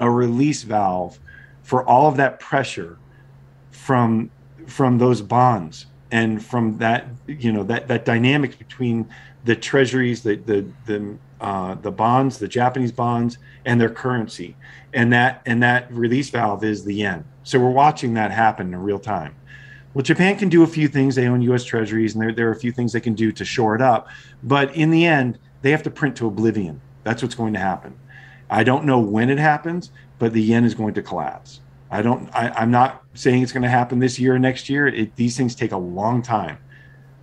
[0.00, 1.20] a release valve
[1.62, 2.98] for all of that pressure
[3.70, 4.30] from
[4.66, 9.08] from those bonds and from that you know that that dynamics between
[9.44, 14.56] the treasuries the the the uh, the bonds the japanese bonds and their currency.
[14.94, 17.24] And that and that release valve is the yen.
[17.44, 19.34] So we're watching that happen in real time.
[19.94, 21.14] Well japan can do a few things.
[21.14, 23.44] They own us treasuries and there, there are a few things they can do to
[23.44, 24.08] shore it up.
[24.42, 27.98] But in the end they have to print to oblivion that's what's going to happen
[28.50, 31.60] i don't know when it happens but the yen is going to collapse
[31.92, 32.30] I don't.
[32.34, 34.88] I, am not saying it's going to happen this year or next year.
[34.88, 36.56] It, these things take a long time.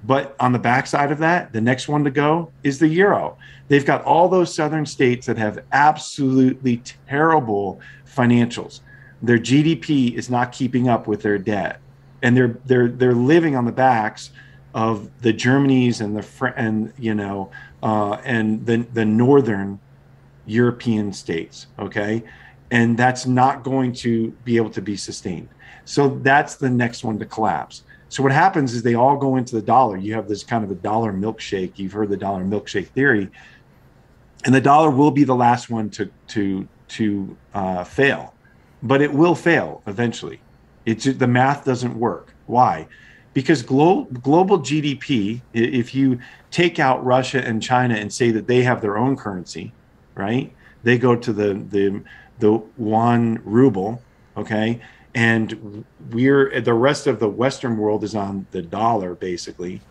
[0.03, 3.37] But on the backside of that, the next one to go is the euro.
[3.67, 8.81] They've got all those southern states that have absolutely terrible financials.
[9.21, 11.81] their GDP is not keeping up with their debt,
[12.21, 14.29] and they're they're they're living on the backs
[14.75, 17.49] of the Germanys and the and you know
[17.83, 19.79] uh, and the the northern
[20.45, 21.67] European states.
[21.77, 22.23] Okay,
[22.71, 25.49] and that's not going to be able to be sustained.
[25.85, 27.83] So that's the next one to collapse.
[28.09, 29.97] So what happens is they all go into the dollar.
[29.97, 31.73] You have this kind of a dollar milkshake.
[31.77, 33.29] You've heard the dollar milkshake theory,
[34.45, 38.33] and the dollar will be the last one to to to uh, fail,
[38.81, 40.41] but it will fail eventually.
[40.85, 42.33] It's the math doesn't work.
[42.47, 42.87] Why?
[43.33, 46.19] Because glo- global GDP, if you
[46.51, 49.71] take out Russia and China and say that they have their own currency,
[50.15, 50.53] right?
[50.83, 52.01] They go to the the
[52.39, 54.01] the one ruble,
[54.35, 54.81] okay,
[55.13, 59.81] and we're the rest of the Western world is on the dollar basically.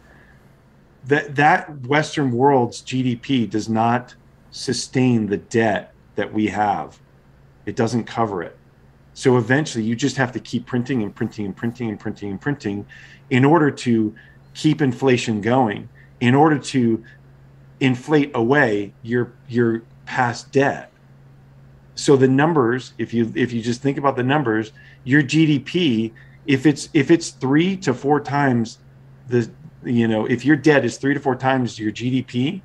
[1.07, 4.15] That that Western world's GDP does not
[4.51, 6.99] sustain the debt that we have.
[7.67, 8.58] It doesn't cover it.
[9.19, 12.41] So eventually you just have to keep printing and printing and printing and printing and
[12.41, 12.87] printing
[13.31, 14.15] in order to
[14.55, 15.89] keep inflation going,
[16.21, 17.03] in order to
[17.81, 20.93] inflate away your your past debt.
[21.97, 24.71] So the numbers, if you if you just think about the numbers,
[25.03, 26.13] your GDP,
[26.47, 28.79] if it's if it's three to four times
[29.27, 29.51] the
[29.85, 32.61] you know, if your debt is three to four times your GDP,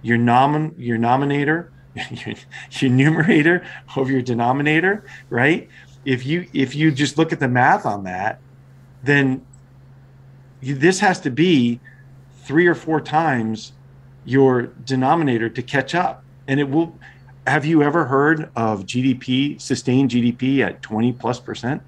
[0.00, 1.68] your nomin your nominator,
[2.10, 2.34] your,
[2.70, 5.68] your numerator over your denominator, right?
[6.08, 8.40] If you if you just look at the math on that,
[9.02, 9.44] then
[10.62, 11.80] you, this has to be
[12.44, 13.72] three or four times
[14.24, 16.98] your denominator to catch up, and it will.
[17.46, 21.82] Have you ever heard of GDP sustained GDP at twenty plus percent?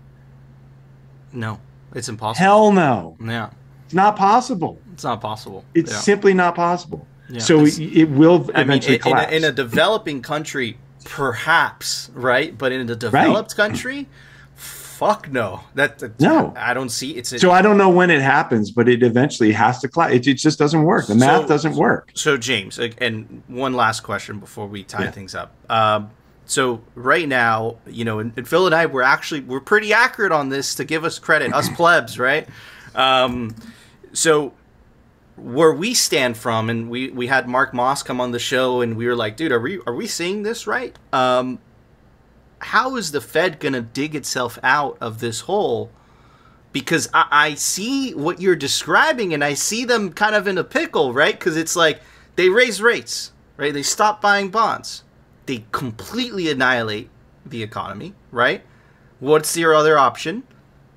[1.33, 1.59] No,
[1.95, 2.45] it's impossible.
[2.45, 3.49] Hell no, Yeah,
[3.87, 4.79] it's not possible.
[4.93, 5.64] it's not possible.
[5.75, 5.99] It's yeah.
[5.99, 7.07] simply not possible.
[7.31, 9.33] Yeah, so it, will I mean, eventually in, collapse.
[9.33, 12.57] a, in a developing country, perhaps, right?
[12.57, 14.09] But in a developed country,
[14.55, 15.61] fuck no.
[15.74, 16.53] That, that- No.
[16.57, 17.12] I don't see.
[17.12, 20.14] It's a, so I don't know when it happens, but it eventually has to collapse.
[20.14, 21.07] It, it just doesn't work.
[21.07, 22.11] The math So- doesn't work.
[22.14, 25.11] So James, and one last question before we tie Yeah.
[25.11, 25.53] things up.
[25.70, 26.11] Um,
[26.46, 30.32] so right now, you know, and, and Phil and I were actually we're pretty accurate
[30.32, 32.48] on this to give us credit, us plebs, right?
[32.94, 33.55] Um,
[34.12, 34.53] so
[35.41, 38.97] where we stand from, and we we had Mark Moss come on the show, and
[38.97, 40.97] we were like, dude, are we are we seeing this right?
[41.12, 41.59] Um,
[42.61, 45.91] how is the Fed gonna dig itself out of this hole?
[46.72, 50.64] Because I, I see what you're describing, and I see them kind of in a
[50.64, 51.38] pickle, right?
[51.38, 52.01] Because it's like
[52.36, 53.72] they raise rates, right?
[53.72, 55.05] They stop buying bonds,
[55.47, 57.11] they completely annihilate
[57.45, 58.62] the economy, right?
[59.18, 60.45] What's your other option?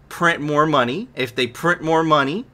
[0.09, 1.09] Print more money.
[1.15, 2.45] If they print more money,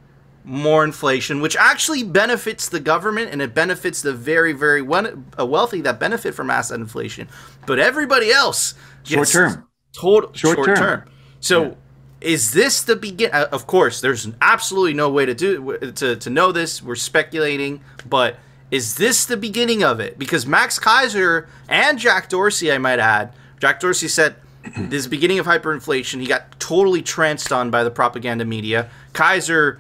[0.50, 5.80] more inflation, which actually benefits the government and it benefits the very, very we- wealthy
[5.82, 7.28] that benefit from asset inflation.
[7.68, 8.74] But everybody else
[9.04, 9.68] Short term.
[9.94, 10.76] total Short short, term.
[10.78, 11.04] term.
[11.40, 11.78] So,
[12.20, 13.30] is this the begin?
[13.32, 16.82] Uh, of course, there's absolutely no way to do to to know this.
[16.82, 18.38] We're speculating, but
[18.72, 20.18] is this the beginning of it?
[20.18, 24.36] Because Max Keiser and Jack Dorsey, I might add, Jack Dorsey said
[24.78, 26.20] this beginning of hyperinflation.
[26.20, 28.90] He got totally tranced on by the propaganda media.
[29.14, 29.78] Keiser,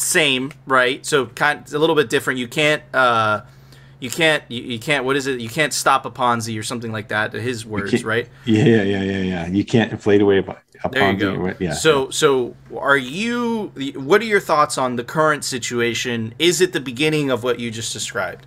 [0.00, 1.04] same, right?
[1.04, 2.38] So kind a little bit different.
[2.38, 2.82] You can't.
[2.92, 3.42] Uh,
[4.00, 5.04] you can't, you, you can't.
[5.04, 5.40] What is it?
[5.40, 7.34] You can't stop a Ponzi or something like that.
[7.34, 8.28] His words, right?
[8.46, 9.46] Yeah, yeah, yeah, yeah, yeah.
[9.46, 11.54] You can't inflate away a, upon There you go.
[11.60, 11.74] Yeah.
[11.74, 13.66] So, so are you?
[13.96, 16.32] What are your thoughts on the current situation?
[16.38, 18.46] Is it the beginning of what you just described?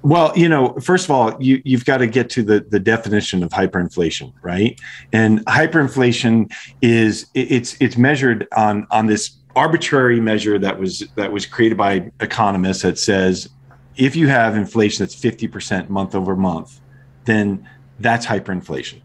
[0.00, 3.42] Well, you know, first of all, you you've got to get to the the definition
[3.42, 4.80] of hyperinflation, right?
[5.12, 6.50] And hyperinflation
[6.80, 11.78] is it- it's it's measured on on this arbitrary measure that was that was created
[11.78, 13.48] by economists that says
[13.96, 16.80] if you have inflation that's 50% month over month,
[17.24, 17.68] then
[18.00, 19.00] that's hyperinflation.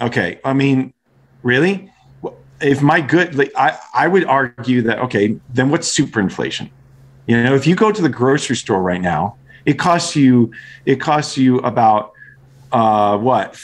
[0.00, 0.92] Okay, I mean,
[1.42, 1.92] really?
[2.60, 6.70] If my good like I I would argue that okay, then what's superinflation?
[7.26, 10.52] You know, if you go to the grocery store right now, it costs you
[10.84, 12.12] it costs you about
[12.72, 13.60] uh what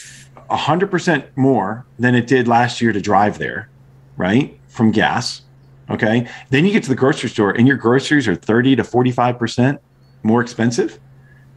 [0.51, 3.69] a hundred percent more than it did last year to drive there,
[4.17, 4.59] right?
[4.69, 5.43] From gas.
[5.91, 6.29] Okay.
[6.51, 9.81] Then you get to the grocery store and your groceries are 30 to 45 percent
[10.23, 10.99] more expensive.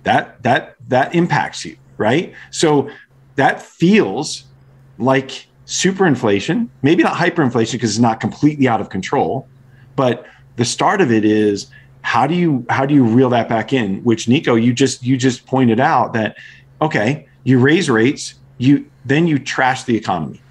[0.04, 2.34] That that that impacts you, right?
[2.52, 2.90] So
[3.36, 4.44] that feels
[4.98, 9.48] like superinflation, maybe not hyperinflation because it's not completely out of control,
[9.96, 10.26] but
[10.56, 11.68] the start of it is
[12.02, 15.18] how do you how do you reel that back in which nico you just you
[15.18, 16.38] just pointed out that
[16.82, 20.42] okay you raise rates you then you trash the economy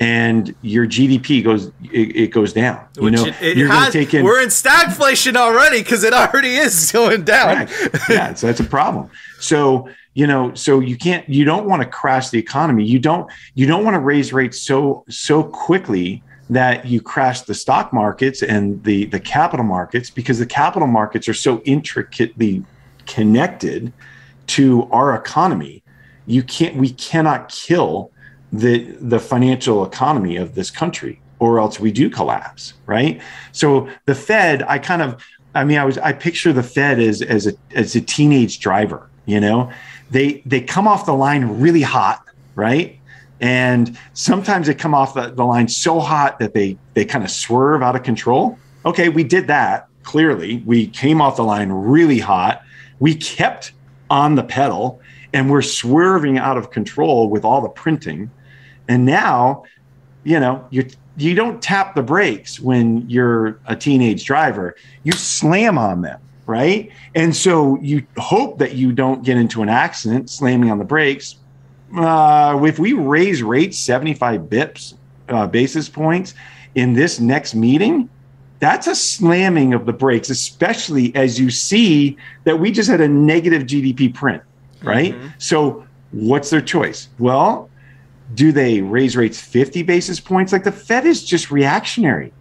[0.00, 2.86] and your GDP goes it, it goes down.
[2.96, 6.14] You Which know, it, it you're has, take in we're in stagflation already because it
[6.14, 7.66] already is going down.
[7.66, 8.00] Correct.
[8.08, 9.10] yeah, so that's a problem.
[9.38, 12.84] So you know, so you can't, you don't want to crash the economy.
[12.84, 17.54] You don't, you don't want to raise rates so so quickly that you crash the
[17.54, 22.64] stock markets and the the capital markets because the capital markets are so intricately
[23.06, 23.92] connected
[24.48, 25.82] to our economy.
[26.26, 28.10] You can't, we cannot kill
[28.52, 33.20] the the financial economy of this country or else we do collapse right?
[33.52, 35.22] So the fed i kind of
[35.54, 39.08] i mean i was i picture the fed as as a as a teenage driver
[39.26, 39.70] you know?
[40.10, 42.24] They they come off the line really hot
[42.56, 42.98] right?
[43.40, 47.30] And sometimes they come off the, the line so hot that they they kind of
[47.30, 48.58] swerve out of control.
[48.84, 50.62] Okay we did that clearly.
[50.66, 52.62] We came off the line really hot.
[52.98, 53.72] We kept
[54.10, 55.00] on the pedal
[55.32, 58.30] and we're swerving out of control with all the printing
[58.90, 59.62] and now,
[60.24, 60.84] you know, you
[61.16, 64.74] you don't tap the brakes when you're a teenage driver.
[65.04, 66.90] You slam on them, right?
[67.14, 71.36] And so you hope that you don't get into an accident slamming on the brakes.
[71.96, 74.94] Uh, if we raise rates 75 bips,
[75.28, 76.34] uh, basis points
[76.74, 78.08] in this next meeting,
[78.58, 83.08] that's a slamming of the brakes, especially as you see that we just had a
[83.08, 84.42] negative GDP print,
[84.82, 85.14] right?
[85.14, 85.28] Mm-hmm.
[85.38, 87.08] So what's their choice?
[87.20, 87.69] Well,
[88.34, 90.52] do they raise rates 50 basis points?
[90.52, 92.32] Like the fed is just reactionary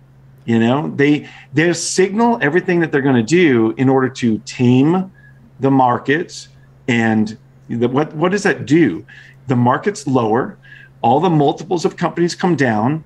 [0.49, 0.89] you know?
[0.95, 5.11] They they signal everything that they're going to do in order to tame
[5.59, 6.49] the markets
[6.87, 7.37] and
[7.67, 9.05] the, what what does that do?
[9.45, 10.57] The markets lower
[11.01, 13.03] all the multiples of companies come down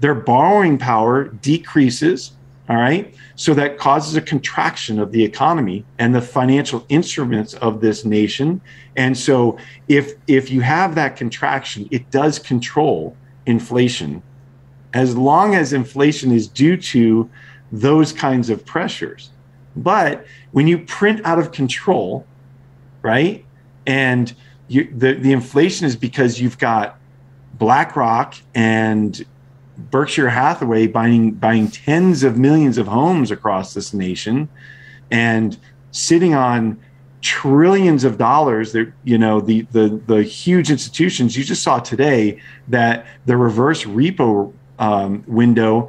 [0.00, 2.32] their borrowing power decreases
[2.68, 3.14] all right?
[3.36, 8.60] So that causes a contraction of the economy and the financial instruments of this nation.
[8.96, 9.58] And so
[9.88, 14.22] if if you have that contraction it does control inflation.
[14.94, 17.30] As long as inflation is due to
[17.70, 19.30] those kinds of pressures.
[19.76, 22.26] But when you print out of control
[23.06, 23.44] right?
[23.86, 24.34] And
[24.66, 26.98] you, the, the inflation is because you've got
[27.54, 29.24] BlackRock and
[29.78, 34.48] Berkshire Hathaway buying buying tens of millions of homes across this nation
[35.10, 35.58] and
[35.90, 36.78] sitting on
[37.22, 42.40] trillions of dollars that you know the the the huge institutions you just saw today
[42.68, 45.88] that the reverse repo um, window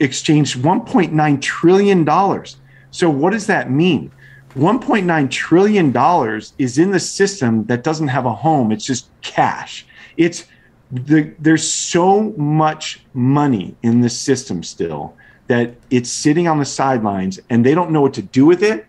[0.00, 2.56] exchanged 1.9 trillion dollars.
[2.90, 4.10] So what does that mean?
[4.54, 8.72] 1.9 trillion dollars is in the system that doesn't have a home.
[8.72, 9.86] It's just cash.
[10.16, 10.44] It's
[10.90, 15.14] the, there's so much money in the system still
[15.48, 18.86] that it's sitting on the sidelines and they don't know what to do with it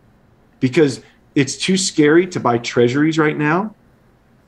[0.59, 1.01] because
[1.35, 3.73] it's too scary to buy treasuries right now.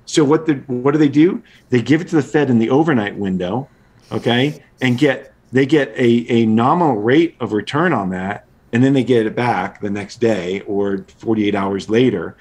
[0.06, 1.42] So what the what do they do?
[1.70, 3.70] They give it to the Fed in the overnight window,
[4.12, 8.94] okay, and get they get a, a nominal rate of return on that, and then
[8.94, 12.36] they get it back the next day or 48 hours later.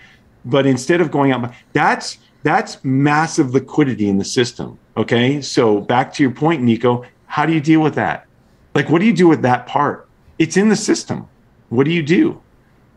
[0.44, 4.78] But instead of going out, that's that's massive liquidity in the system.
[5.00, 5.40] Okay.
[5.40, 8.26] So back to your point, Nico, how do you deal with that?
[8.74, 10.06] Like, what do you do with that part?
[10.38, 11.26] It's in the system.
[11.70, 12.42] What do you do?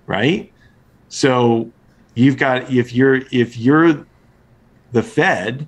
[0.06, 0.52] Right.
[1.08, 1.72] So
[2.16, 4.06] you've got, if you're, if you're
[4.92, 5.66] the Fed,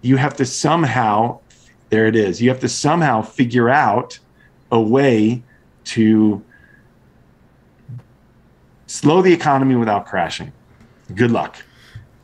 [0.00, 1.40] you have to somehow,
[1.90, 4.18] there it is, you have to somehow figure out
[4.72, 5.42] a way
[5.84, 6.42] to
[8.86, 10.52] slow the economy without crashing.
[11.14, 11.62] Good luck.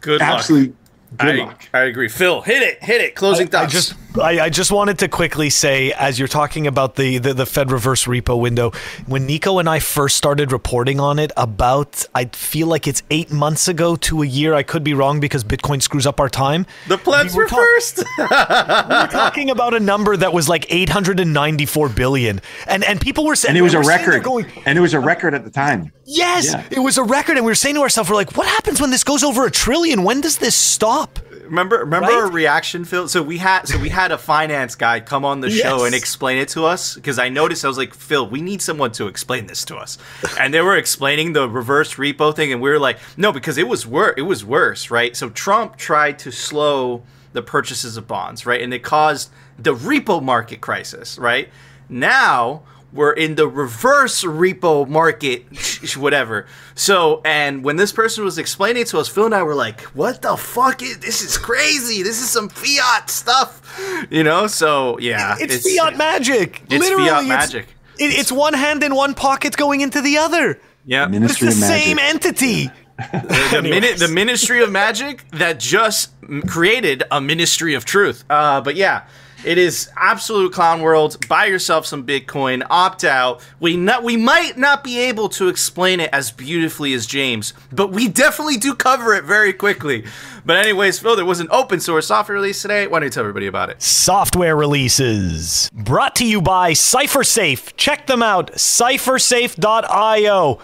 [0.01, 0.69] Good Absolutely.
[0.69, 0.77] luck.
[1.19, 1.69] Good I, luck.
[1.73, 2.09] I agree.
[2.09, 3.15] Phil, hit it, hit it.
[3.15, 3.73] Closing I, thoughts.
[3.75, 7.35] I just, I, I, just wanted to quickly say, as you're talking about the, the,
[7.35, 8.71] the Fed reverse repo window,
[9.07, 13.31] when Nico and I first started reporting on it, about I feel like it's eight
[13.31, 14.55] months ago to a year.
[14.55, 16.67] I could be wrong because Bitcoin screws up our time.
[16.89, 18.05] The plebs we were, were first.
[18.19, 23.37] we were talking about a number that was like 894 billion, and and people were
[23.37, 24.23] saying, and it was a record.
[24.23, 25.93] Going, and it was a record at the time.
[26.05, 26.65] Yes, yeah.
[26.71, 28.91] it was a record, and we were saying to ourselves, we're like, what happens when
[28.91, 30.05] this goes over a trillion?
[30.05, 31.19] When does this stop?
[31.47, 32.17] Remember, remember right?
[32.17, 33.09] our reaction, Phil.
[33.09, 35.87] So we had, so we had a finance guy come on the show yes.
[35.87, 38.93] and explain it to us because I noticed I was like, Phil, we need someone
[38.93, 39.99] to explain this to us.
[40.39, 43.69] And they were explaining the reverse repo thing, and we were like, no, because it
[43.69, 44.15] was worse.
[44.17, 45.17] It was worse, right?
[45.17, 50.23] So Trump tried to slow the purchases of bonds, right, and it caused the repo
[50.23, 51.49] market crisis, right?
[51.89, 52.63] Now
[52.93, 55.45] we're in the reverse repo market,
[55.97, 56.47] whatever.
[56.75, 60.23] So, and when this person was explaining to us, Phil and I were like, "What
[60.23, 61.23] the fuck is this?
[61.23, 62.03] Is crazy.
[62.03, 63.63] This is some fiat stuff."
[64.11, 64.47] You know?
[64.47, 66.63] So, yeah, it's, it's fiat magic.
[66.71, 67.69] It's Literally, fiat magic.
[67.99, 70.61] It's, it's, one hand in one pocket going into the other.
[70.85, 72.71] Yeah, it's the same entity.
[73.13, 76.15] the, the, mini- the Ministry of Magic that just
[76.47, 78.25] created a Ministry of Truth.
[78.31, 79.07] Uh, but yeah,
[79.47, 81.29] It is absolute clown world.
[81.29, 82.67] Buy yourself some Bitcoin.
[82.69, 83.41] Opt out.
[83.61, 87.93] We not we might not be able to explain it as beautifully as James, but
[87.93, 90.05] we definitely do cover it very quickly.
[90.45, 92.89] But anyways, Phil, there was an open source software release today.
[92.89, 93.81] Why don't you tell everybody about it?
[93.81, 97.77] Software releases brought to you by CypherSafe.
[97.77, 98.51] Check them out.
[98.55, 100.59] CypherSafe.io.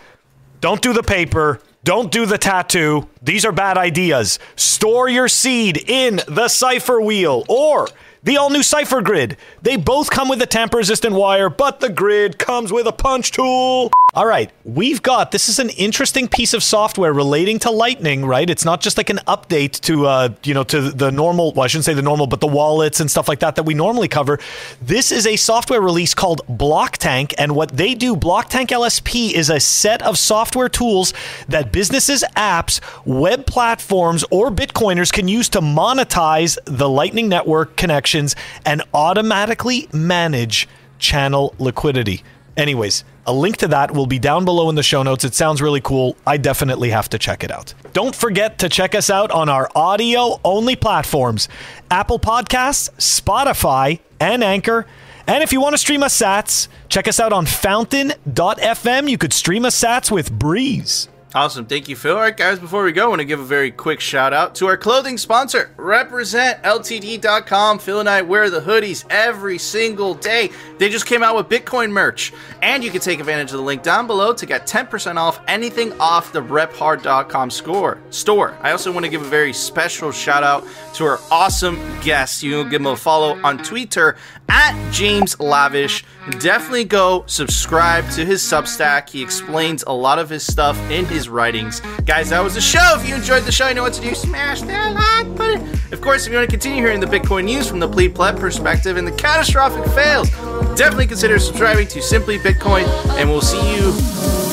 [0.60, 1.60] Don't do the paper.
[1.84, 3.08] Don't do the tattoo.
[3.22, 4.40] These are bad ideas.
[4.56, 7.86] Store your seed in the cipher wheel or
[8.22, 9.36] the all new Cipher Grid.
[9.62, 13.32] They both come with a tamper resistant wire, but the grid comes with a punch
[13.32, 13.90] tool.
[14.14, 18.48] All right, we've got this is an interesting piece of software relating to Lightning, right?
[18.50, 21.66] It's not just like an update to uh, you know, to the normal, well, I
[21.66, 24.38] shouldn't say the normal, but the wallets and stuff like that that we normally cover.
[24.82, 29.58] This is a software release called Blocktank, and what they do, Blocktank LSP is a
[29.58, 31.14] set of software tools
[31.48, 37.76] that businesses, apps, web platforms, or Bitcoiners can use to monetize the Lightning Network
[38.14, 42.22] and automatically manage channel liquidity.
[42.56, 45.24] Anyways, a link to that will be down below in the show notes.
[45.24, 46.16] It sounds really cool.
[46.26, 47.72] I definitely have to check it out.
[47.92, 51.48] Don't forget to check us out on our audio only platforms
[51.90, 54.86] Apple Podcasts, Spotify, and Anchor.
[55.26, 59.08] And if you want to stream us sats, check us out on fountain.fm.
[59.08, 61.08] You could stream us sats with Breez.
[61.34, 61.64] Awesome.
[61.64, 62.14] Thank you, Phil.
[62.14, 64.54] All right, guys, before we go, I want to give a very quick shout out
[64.56, 67.78] to our clothing sponsor, RepresentLTD.com.
[67.78, 70.50] Phil and I wear the hoodies every single day.
[70.76, 72.34] They just came out with Bitcoin merch.
[72.60, 75.98] And you can take advantage of the link down below to get 10% off anything
[75.98, 78.54] off the RepHard.com score store.
[78.60, 82.42] I also want to give a very special shout out to our awesome guests.
[82.42, 84.18] You can give them a follow on Twitter
[84.52, 86.04] at James Lavish.
[86.38, 89.08] Definitely go subscribe to his Substack.
[89.08, 91.80] He explains a lot of his stuff in his writings.
[92.04, 92.96] Guys, that was the show.
[92.96, 94.14] If you enjoyed the show, you know what to do.
[94.14, 95.68] Smash that like button.
[95.90, 98.38] Of course, if you want to continue hearing the Bitcoin news from the Plebe Pleb
[98.38, 100.28] perspective and the catastrophic fails,
[100.76, 102.86] definitely consider subscribing to Simply Bitcoin.
[103.18, 103.92] And we'll see you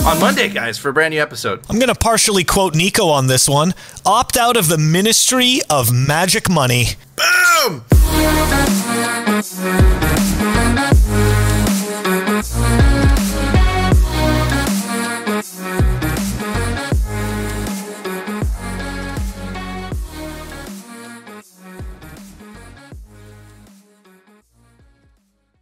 [0.05, 1.61] on Monday, guys, for a brand new episode.
[1.69, 3.73] I'm going to partially quote Nico on this one
[4.05, 6.87] opt out of the ministry of magic money.
[7.15, 7.83] Boom!